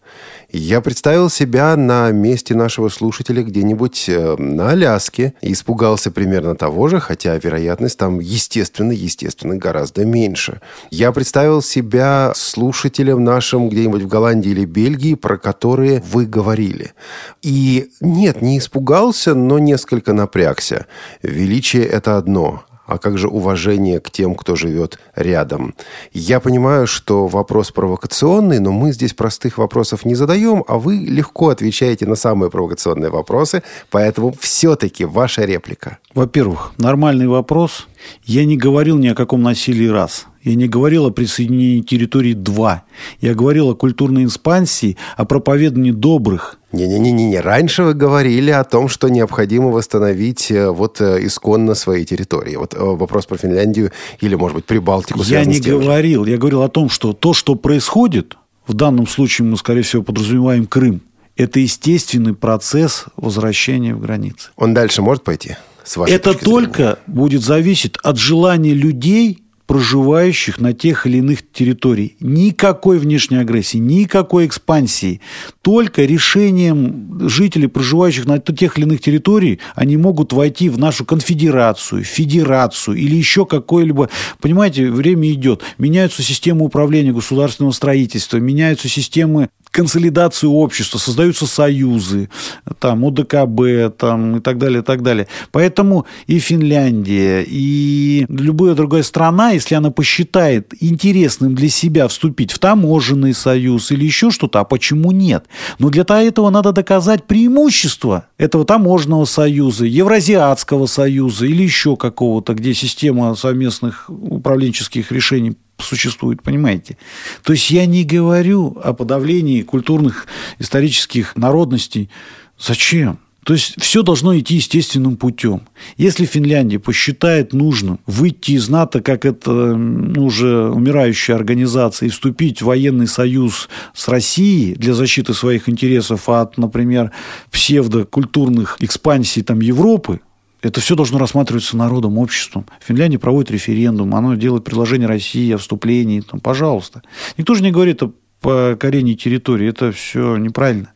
[0.59, 6.89] Я представил себя на месте нашего слушателя где-нибудь э, на Аляске и испугался примерно того
[6.89, 10.63] же, хотя вероятность там, естественно, естественно, гораздо меньше.
[10.91, 16.95] Я представил себя слушателем нашим где-нибудь в Голландии или Бельгии, про которые вы говорили.
[17.43, 20.87] И нет, не испугался, но несколько напрягся.
[21.21, 25.75] Величие– это одно, а как же уважение к тем, кто живет рядом.
[26.13, 31.49] Я понимаю, что вопрос провокационный, но мы здесь простых вопросов не задаем, а вы легко
[31.51, 35.99] отвечаете на самые провокационные вопросы, поэтому все-таки ваша реплика.
[36.15, 37.87] Во-первых, нормальный вопрос.
[38.25, 40.27] Я не говорил ни о каком насилии раз.
[40.47, 42.85] Я не говорил о присоединении территорий 2.
[43.21, 46.61] Я говорил о культурной экспансии, о проповедании добрых.
[46.71, 47.41] Не-не-не-не.
[47.41, 52.55] Раньше вы говорили о том, что необходимо восстановить э, вот э, исконно свои территории.
[52.55, 55.21] Вот э, вопрос про Финляндию или, может быть, Прибалтику.
[55.25, 56.25] Я не говорил.
[56.27, 58.37] Я говорил о том, что то, что происходит,
[58.69, 61.01] в данном случае мы, скорее всего, подразумеваем Крым,
[61.37, 64.51] это естественный процесс возвращения в границы.
[64.55, 65.57] Он дальше может пойти?
[65.83, 72.13] С вашей это только будет зависеть от желания людей– проживающих на тех или иных территориях.
[72.21, 75.21] Никакой внешней агрессии, никакой экспансии.
[75.63, 82.05] Только решением жителей, проживающих на тех или иных территориях, они могут войти в нашу конфедерацию,
[82.05, 84.09] федерацию или еще какое-либо...
[84.41, 85.63] Понимаете, время идет.
[85.79, 92.31] Меняются системы управления государственного строительства, меняются системы консолидацию общества, создаются союзы,
[92.79, 95.29] там, ОДКБ, там, и так далее, и так далее.
[95.53, 102.59] Поэтому и Финляндия, и любая другая страна, если она посчитает интересным для себя вступить в
[102.59, 105.45] таможенный союз или еще что-то, а почему нет?
[105.79, 112.73] Но для этого надо доказать преимущество этого таможенного союза, Евразиатского союза или еще какого-то, где
[112.73, 116.97] система совместных управленческих решений существует, понимаете?
[117.43, 120.27] То есть я не говорю о подавлении культурных,
[120.59, 122.11] исторических народностей.
[122.59, 123.19] Зачем?
[123.47, 125.69] То есть все должно идти естественным путем.
[125.97, 132.65] Если Финляндия посчитает нужным выйти из НАТО, как это уже умирающая организация, и вступить в
[132.65, 137.13] военный союз с Россией для защиты своих интересов от, например,
[137.53, 140.21] псевдокультурных экспансий там, Европы,
[140.63, 142.67] это все должно рассматриваться народом, обществом.
[142.81, 146.21] Финляндия проводит референдум, оно делает предложение России о вступлении.
[146.21, 147.03] Там, пожалуйста.
[147.37, 149.69] Никто же не говорит о покорении территории.
[149.69, 150.93] Это все неправильно.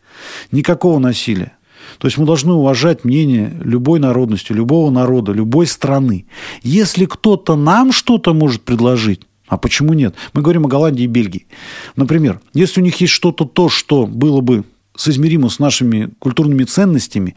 [0.50, 1.52] Никакого насилия.
[1.98, 6.26] То есть мы должны уважать мнение любой народности, любого народа, любой страны.
[6.62, 10.14] Если кто-то нам что-то может предложить, а почему нет?
[10.32, 11.46] Мы говорим о Голландии и Бельгии.
[11.96, 14.64] Например, если у них есть что-то то, что было бы
[15.00, 17.34] соизмеримо с нашими культурными ценностями,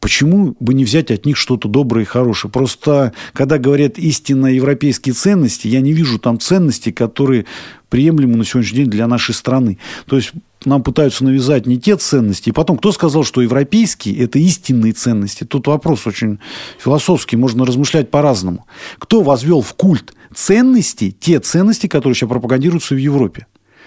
[0.00, 2.50] почему бы не взять от них что-то доброе и хорошее?
[2.50, 7.46] Просто, когда говорят истинно европейские ценности, я не вижу там ценностей, которые
[7.88, 9.78] приемлемы на сегодняшний день для нашей страны.
[10.06, 10.32] То есть
[10.64, 12.48] нам пытаются навязать не те ценности.
[12.48, 15.44] И потом, кто сказал, что европейские– это истинные ценности?
[15.44, 16.40] Тут вопрос очень
[16.78, 18.66] философский, можно размышлять по-разному.
[18.98, 23.46] Кто возвел в культ ценности, те ценности, которые сейчас пропагандируются в Европе?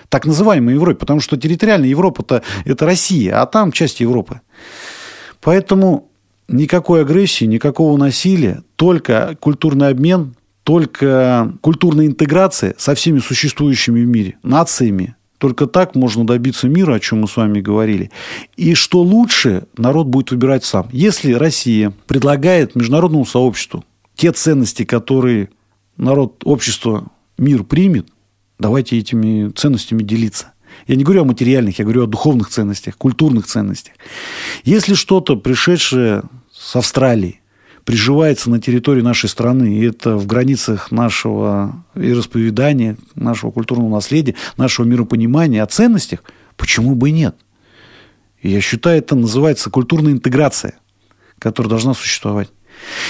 [0.09, 4.41] Так называемой Европе, потому что территориальная Европа-то это Россия, а там часть Европы.
[5.41, 6.09] Поэтому
[6.47, 14.37] никакой агрессии, никакого насилия, только культурный обмен, только культурная интеграция со всеми существующими в мире
[14.43, 15.15] нациями.
[15.37, 18.11] Только так можно добиться мира, о чем мы с вами говорили.
[18.55, 20.89] И что лучше, народ будет выбирать сам.
[20.91, 23.85] Если Россия предлагает международному сообществу
[24.15, 25.49] те ценности, которые
[25.95, 28.07] народ, общество, мир примет,
[28.59, 30.53] Давайте этими ценностями делиться.
[30.87, 33.93] Я не говорю о материальных, я говорю о духовных ценностях, культурных ценностях.
[34.63, 37.41] Если что-то, пришедшее с Австралии,
[37.83, 44.85] приживается на территории нашей страны, и это в границах нашего вероисповедания, нашего культурного наследия, нашего
[44.85, 46.23] миропонимания о ценностях,
[46.57, 47.35] почему бы и нет?
[48.41, 50.73] Я считаю, это называется культурная интеграция,
[51.39, 52.49] которая должна существовать.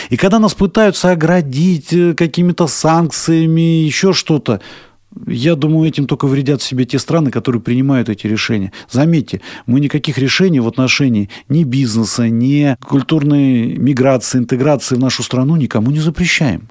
[0.09, 4.61] И когда нас пытаются оградить э, какими-то санкциями, еще что-то,
[5.25, 8.71] я думаю, этим только вредят себе те страны, которые принимают эти решения.
[8.89, 15.55] Заметьте, мы никаких решений в отношении ни бизнеса, ни культурной миграции, интеграции в нашу страну
[15.55, 16.69] никому не запрещаем.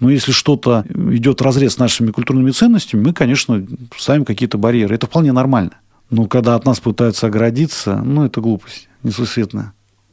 [0.00, 3.66] Но если что-то идет разрез с нашими культурными ценностями, мы, конечно,
[3.96, 4.94] ставим какие-то барьеры.
[4.94, 5.72] Это вполне нормально.
[6.10, 9.72] Но когда от нас пытаются оградиться, ну, это глупость несусветная.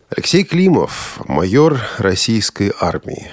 [0.10, 3.28] Алексей Климов, майор российской армии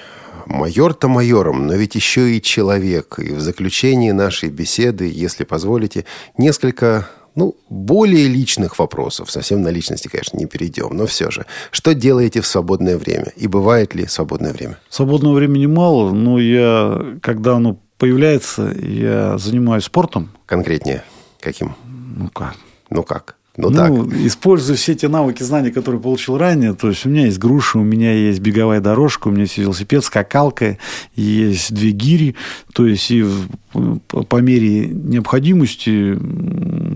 [0.47, 3.19] майор-то майором, но ведь еще и человек.
[3.19, 6.05] И в заключении нашей беседы, если позволите,
[6.39, 9.31] несколько ну, более личных вопросов.
[9.31, 11.45] Совсем на личности, конечно, не перейдем, но все же.
[11.71, 13.33] Что делаете в свободное время?
[13.37, 14.79] И бывает ли свободное время?
[14.89, 20.31] Свободного времени мало, но я, когда оно появляется, я занимаюсь спортом.
[20.47, 21.05] Конкретнее?
[21.41, 21.75] Каким?
[22.17, 22.57] Ну как?
[22.89, 23.36] Ну как?
[23.57, 24.19] Ну, ну так.
[24.19, 27.85] используя все те навыки, знания, которые получил ранее, то есть у меня есть груша, у
[27.85, 30.79] меня есть беговая дорожка, у меня есть велосипед, скакалка,
[31.15, 32.37] есть две гири,
[32.75, 33.25] то есть и
[33.73, 36.19] по мере необходимости,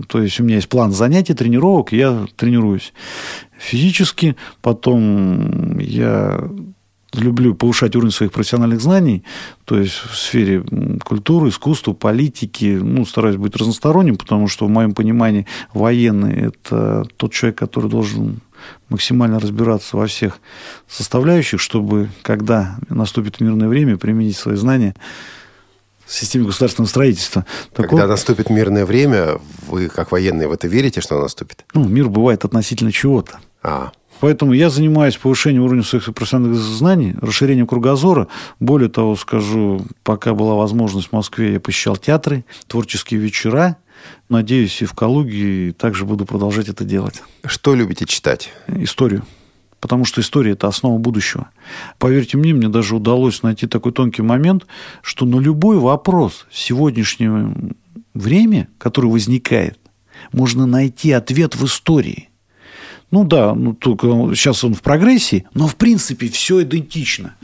[0.07, 2.93] то есть у меня есть план занятий, тренировок, я тренируюсь
[3.57, 6.49] физически, потом я
[7.13, 9.23] люблю повышать уровень своих профессиональных знаний,
[9.65, 10.63] то есть в сфере
[11.03, 17.33] культуры, искусства, политики, ну, стараюсь быть разносторонним, потому что в моем понимании военный– это тот
[17.33, 18.41] человек, который должен
[18.89, 20.39] максимально разбираться во всех
[20.87, 24.95] составляющих, чтобы, когда наступит мирное время, применить свои знания
[26.05, 27.45] в системе государственного строительства.
[27.73, 28.07] Когда Такого...
[28.07, 31.65] наступит мирное время, вы, как военные, в это верите, что наступит?
[31.73, 33.39] Ну, мир бывает относительно чего-то.
[33.63, 33.91] А,
[34.21, 38.27] Поэтому я занимаюсь повышением уровня своих профессиональных знаний, расширением кругозора.
[38.59, 43.77] Более того, скажу, пока была возможность в Москве, я посещал театры, творческие вечера.
[44.29, 47.23] Надеюсь, и в Калуге также буду продолжать это делать.
[47.43, 48.51] Что любите читать?
[48.67, 49.23] Историю.
[49.79, 51.49] Потому что история– это основа будущего.
[51.97, 54.67] Поверьте мне, мне даже удалось найти такой тонкий момент,
[55.01, 57.73] что на любой вопрос в сегодняшнее
[58.13, 59.79] время, который возникает,
[60.31, 62.29] можно найти ответ в истории.
[63.11, 67.35] Ну да, ну, только сейчас он в прогрессии, но в принципе все идентично.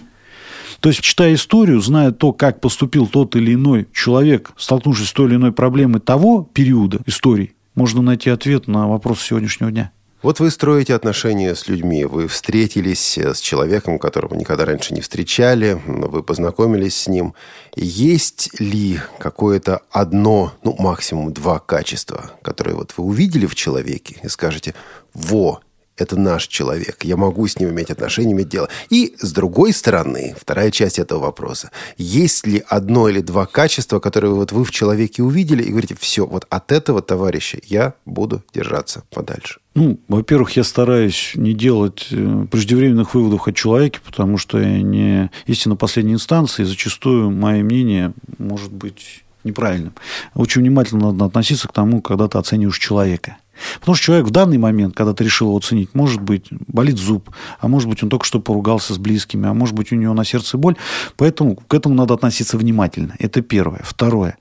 [0.80, 5.28] То есть, читая историю, зная то, как поступил тот или иной человек, столкнувшись с той
[5.28, 9.92] или иной проблемой того периода истории, можно найти ответ на вопрос сегодняшнего дня.
[10.24, 15.80] Вот вы строите отношения с людьми, вы встретились с человеком, которого никогда раньше не встречали,
[15.86, 17.36] вы познакомились с ним.
[17.76, 24.28] Есть ли какое-то одно, ну, максимум два качества, которые вот вы увидели в человеке и
[24.28, 24.74] скажете,
[25.18, 25.62] во,
[25.98, 28.70] это наш человек, я могу с ним иметь отношения, иметь дело.
[28.90, 34.34] И с другой стороны, вторая часть этого вопроса, есть ли одно или два качества, которые
[34.34, 39.04] вот вы в человеке увидели и говорите, все, вот от этого товарища я буду держаться
[39.10, 39.60] подальше?
[39.74, 45.32] Ну, во-первых, я стараюсь не делать э, преждевременных выводов о человеке, потому что я не
[45.48, 49.94] истина последней инстанции, и зачастую мое мнение может быть неправильным.
[50.34, 53.38] Очень внимательно надо относиться к тому, когда ты оцениваешь человека–
[53.80, 57.30] Потому что человек в данный момент, когда ты решил его ценить, может быть, болит зуб,
[57.60, 60.24] а может быть, он только что поругался с близкими, а может быть, у него на
[60.24, 60.76] сердце боль.
[61.16, 63.16] Поэтому к этому надо относиться внимательно.
[63.20, 63.82] Это первое.
[63.84, 64.38] Второе.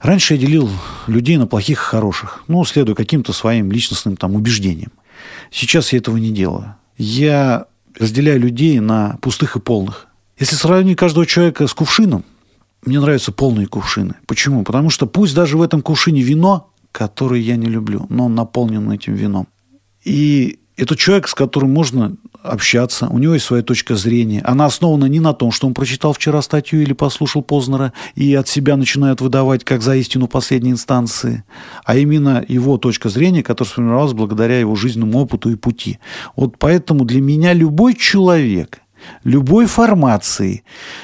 [0.00, 0.70] Раньше я делил
[1.08, 4.92] людей на плохих и хороших, ну, следуя каким-то своим личностным там убеждениям.
[5.50, 6.76] Сейчас я этого не делаю.
[6.96, 7.66] Я
[7.98, 10.06] разделяю людей на пустых и полных.
[10.38, 12.24] Если сравнить каждого человека с кувшином,
[12.84, 14.14] мне нравятся полные кувшины.
[14.26, 14.64] Почему?
[14.64, 18.90] Потому что пусть даже в этом кувшине вино, который я не люблю, но он наполнен
[18.90, 19.48] этим вином.
[20.04, 24.40] И это человек, с которым можно общаться, у него есть своя точка зрения.
[24.42, 28.46] Она основана не на том, что он прочитал вчера статью или послушал Познера и от
[28.48, 31.42] себя начинает выдавать как за истину последней инстанции,
[31.84, 35.98] а именно его точка зрения, которая сформировалась благодаря его жизненному опыту и пути.
[36.36, 38.80] Вот поэтому для меня любой человек–
[39.24, 40.62] любой формации,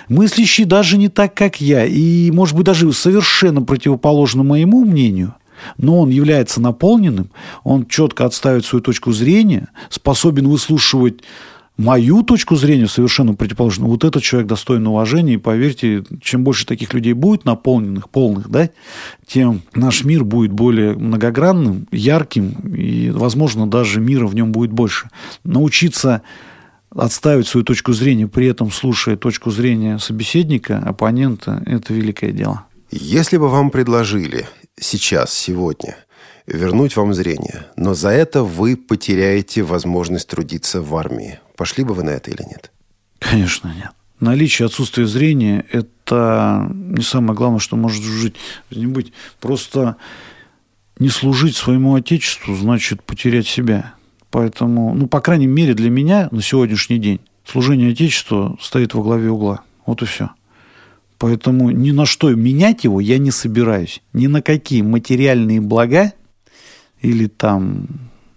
[0.08, 5.34] мыслящий даже не так, как я, и, может быть, даже совершенно противоположно моему мнению,
[5.78, 7.30] но он является наполненным,
[7.62, 11.20] он четко отставит свою точку зрения, способен выслушивать
[11.76, 13.90] мою точку зрения совершенно противоположную.
[13.90, 18.70] Вот этот человек достоин уважения, и поверьте, чем больше таких людей будет наполненных, полных, да,
[19.26, 25.10] тем наш мир будет более многогранным, ярким, и, возможно, даже мира в нем будет больше.
[25.42, 26.22] Научиться
[26.94, 32.64] отставить свою точку зрения, при этом слушая точку зрения собеседника, оппонента, это великое дело.
[32.90, 34.46] Если бы вам предложили
[34.78, 35.96] сейчас, сегодня,
[36.46, 41.38] вернуть вам зрение, но за это вы потеряете возможность трудиться в армии.
[41.56, 42.70] Пошли бы вы на это или нет?
[43.18, 43.90] Конечно, нет.
[44.20, 48.36] Наличие отсутствия зрения– это не самое главное, что может жить,
[48.70, 49.12] не быть.
[49.40, 49.96] Просто
[50.98, 53.94] не служить своему Отечеству значит потерять себя.
[54.34, 59.30] Поэтому, ну, по крайней мере, для меня на сегодняшний день служение Отечеству стоит во главе
[59.30, 59.60] угла.
[59.86, 60.30] Вот и все.
[61.18, 64.02] Поэтому ни на что менять его я не собираюсь.
[64.12, 66.14] Ни на какие материальные блага
[67.00, 67.86] или там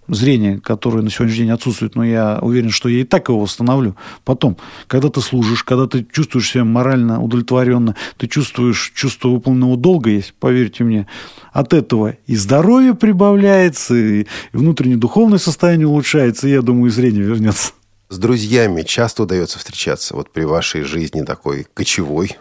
[0.07, 3.95] зрение, которое на сегодняшний день отсутствует, но я уверен, что я и так его восстановлю.
[4.23, 10.09] Потом, когда ты служишь, когда ты чувствуешь себя морально удовлетворенно, ты чувствуешь чувство выполненного долга
[10.09, 11.07] есть, поверьте мне,
[11.51, 17.23] от этого и здоровье прибавляется, и внутреннее духовное состояние улучшается, и я думаю, и зрение
[17.23, 17.71] вернется.
[18.09, 22.37] С друзьями часто удается встречаться вот при вашей жизни такой кочевой,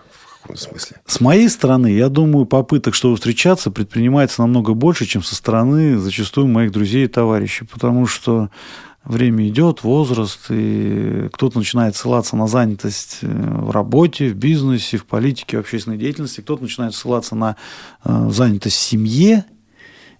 [0.46, 0.96] каком смысле?
[1.06, 6.46] С моей стороны, я думаю, попыток, чтобы встречаться, предпринимается намного больше, чем со стороны зачастую
[6.46, 7.64] моих друзей и товарищей.
[7.64, 8.50] Потому что
[9.04, 15.06] время идет, возраст, и кто-то начинает ссылаться на занятость э, в работе, в бизнесе, в
[15.06, 17.56] политике, в общественной деятельности, кто-то начинает ссылаться на
[18.04, 19.44] э, занятость в семье.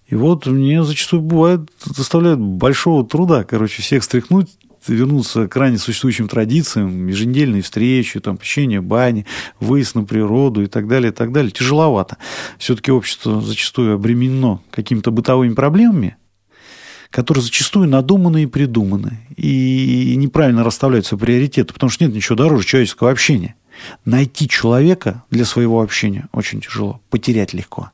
[0.07, 4.57] И вот мне зачастую бывает, доставляет большого труда, короче, всех стряхнуть
[4.89, 9.27] вернуться к ранее существующим традициям, еженедельные встречи, там, посещение бани,
[9.61, 12.17] выезд на природу и так далее, и так далее, тяжеловато.
[12.59, 16.17] Все-таки общество зачастую обременено какими-то бытовыми проблемами,
[17.11, 23.11] которые зачастую надуманы и придуманы, и неправильно расставляются приоритеты, потому что нет ничего дороже человеческого
[23.11, 23.55] общения.
[24.05, 27.91] Найти человека для своего общения очень тяжело, потерять легко.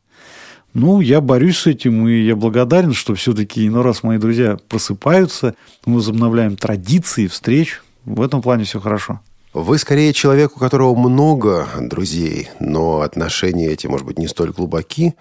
[0.74, 5.54] Ну, я борюсь с этим, и я благодарен, что все-таки иной раз мои друзья просыпаются,
[5.84, 7.82] мы возобновляем традиции, встреч.
[8.04, 9.20] В этом плане все хорошо.
[9.52, 15.14] Вы скорее человек, у которого много друзей, но отношения эти, может быть, не столь глубоки,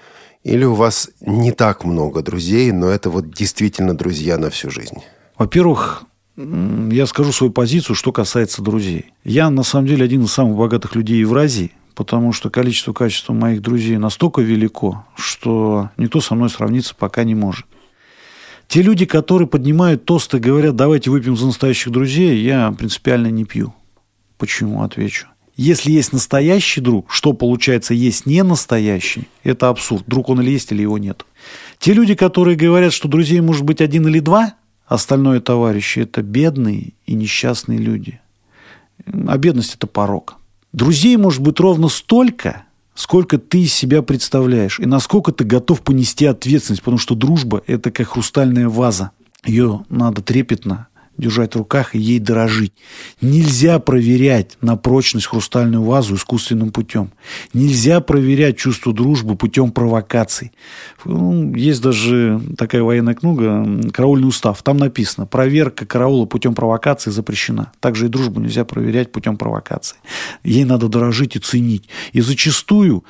[0.43, 4.99] или у вас не так много друзей, но это вот действительно друзья на всю жизнь?
[5.37, 6.03] Во-первых,
[6.37, 9.11] я скажу свою позицию, что касается друзей.
[9.25, 11.71] Я, на самом деле, один из самых богатых людей Евразии
[12.01, 17.35] потому что количество качества моих друзей настолько велико, что никто со мной сравниться пока не
[17.35, 17.67] может.
[18.67, 23.45] Те люди, которые поднимают тосты и говорят, давайте выпьем за настоящих друзей, я принципиально не
[23.45, 23.75] пью.
[24.39, 24.81] Почему?
[24.81, 25.27] Отвечу.
[25.55, 30.03] Если есть настоящий друг, что получается есть не настоящий, это абсурд.
[30.07, 31.23] Друг он или есть, или его нет.
[31.77, 34.55] Те люди, которые говорят, что друзей может быть один или два,
[34.87, 38.19] остальное товарищи, это бедные и несчастные люди.
[39.05, 40.40] А бедность– это порог.
[40.73, 42.63] Друзей может быть ровно столько,
[42.95, 47.91] сколько ты из себя представляешь и насколько ты готов понести ответственность, потому что дружба– это
[47.91, 49.11] как хрустальная ваза.
[49.45, 50.87] Ее надо трепетно
[51.21, 52.73] держать в руках и ей дорожить.
[53.21, 57.11] Нельзя проверять на прочность хрустальную вазу искусственным путем.
[57.53, 60.51] Нельзя проверять чувство дружбы путем провокаций.
[61.05, 64.61] Ну, есть даже такая военная книга «Караульный устав».
[64.63, 67.71] Там написано, проверка караула путем провокации запрещена.
[67.79, 69.97] Также и дружбу нельзя проверять путем провокации.
[70.43, 71.87] Ей надо дорожить и ценить.
[72.13, 73.05] И зачастую,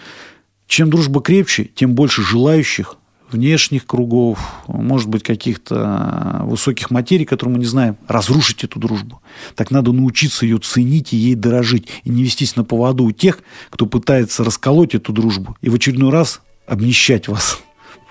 [0.68, 2.98] чем дружба крепче, тем больше желающих
[3.32, 9.22] внешних кругов, может быть, каких-то высоких материй, которые мы не знаем, разрушить эту дружбу.
[9.56, 13.40] Так надо научиться ее ценить и ей дорожить, и не вестись на поводу у тех,
[13.70, 17.60] кто пытается расколоть эту дружбу и в очередной раз обнищать вас.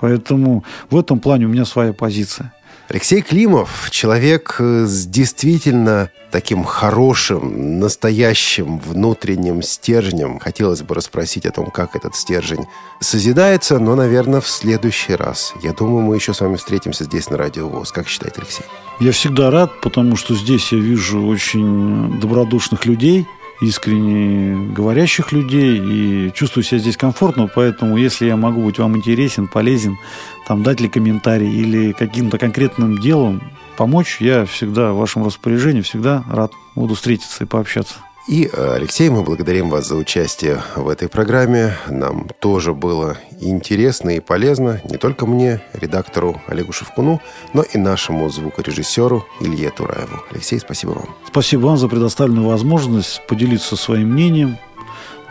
[0.01, 2.55] Поэтому в этом плане у меня своя позиция.
[2.91, 10.41] Алексей Климов– человек э, с действительно таким хорошим, настоящим внутренним стержнем.
[10.41, 12.67] Хотелось бы расспросить о том, как этот стержень
[12.99, 15.55] созидается, но, наверное, в следующий раз.
[15.63, 17.93] Я думаю, мы еще с вами встретимся здесь на Радио ВОЗ.
[17.93, 18.65] Как считаете, Алексей?
[18.99, 23.25] Я всегда рад, потому что здесь я вижу очень добродушных людей–
[23.61, 29.49] искренне говорящих людей и чувствую себя здесь комфортно, поэтому если я могу быть вам интересен,
[29.49, 29.99] полезен,
[30.47, 33.43] там дать ли комментарий или каким-то конкретным делом
[33.77, 37.95] помочь, я всегда в вашем распоряжении, всегда рад буду встретиться и пообщаться.
[38.31, 41.77] И, э, Алексей, мы благодарим вас за участие в этой программе.
[41.89, 47.21] Нам тоже было интересно и полезно, не только мне, редактору Олегу Шевкуну,
[47.55, 50.23] но и нашему звукорежиссеру Илье Тураеву.
[50.31, 51.17] Алексей, спасибо вам.
[51.27, 54.59] Спасибо вам за предоставленную возможность поделиться своим мнением.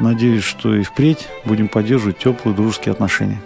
[0.01, 3.41] Надеюсь, что и впредь будем поддерживать теплые дружеские отношения.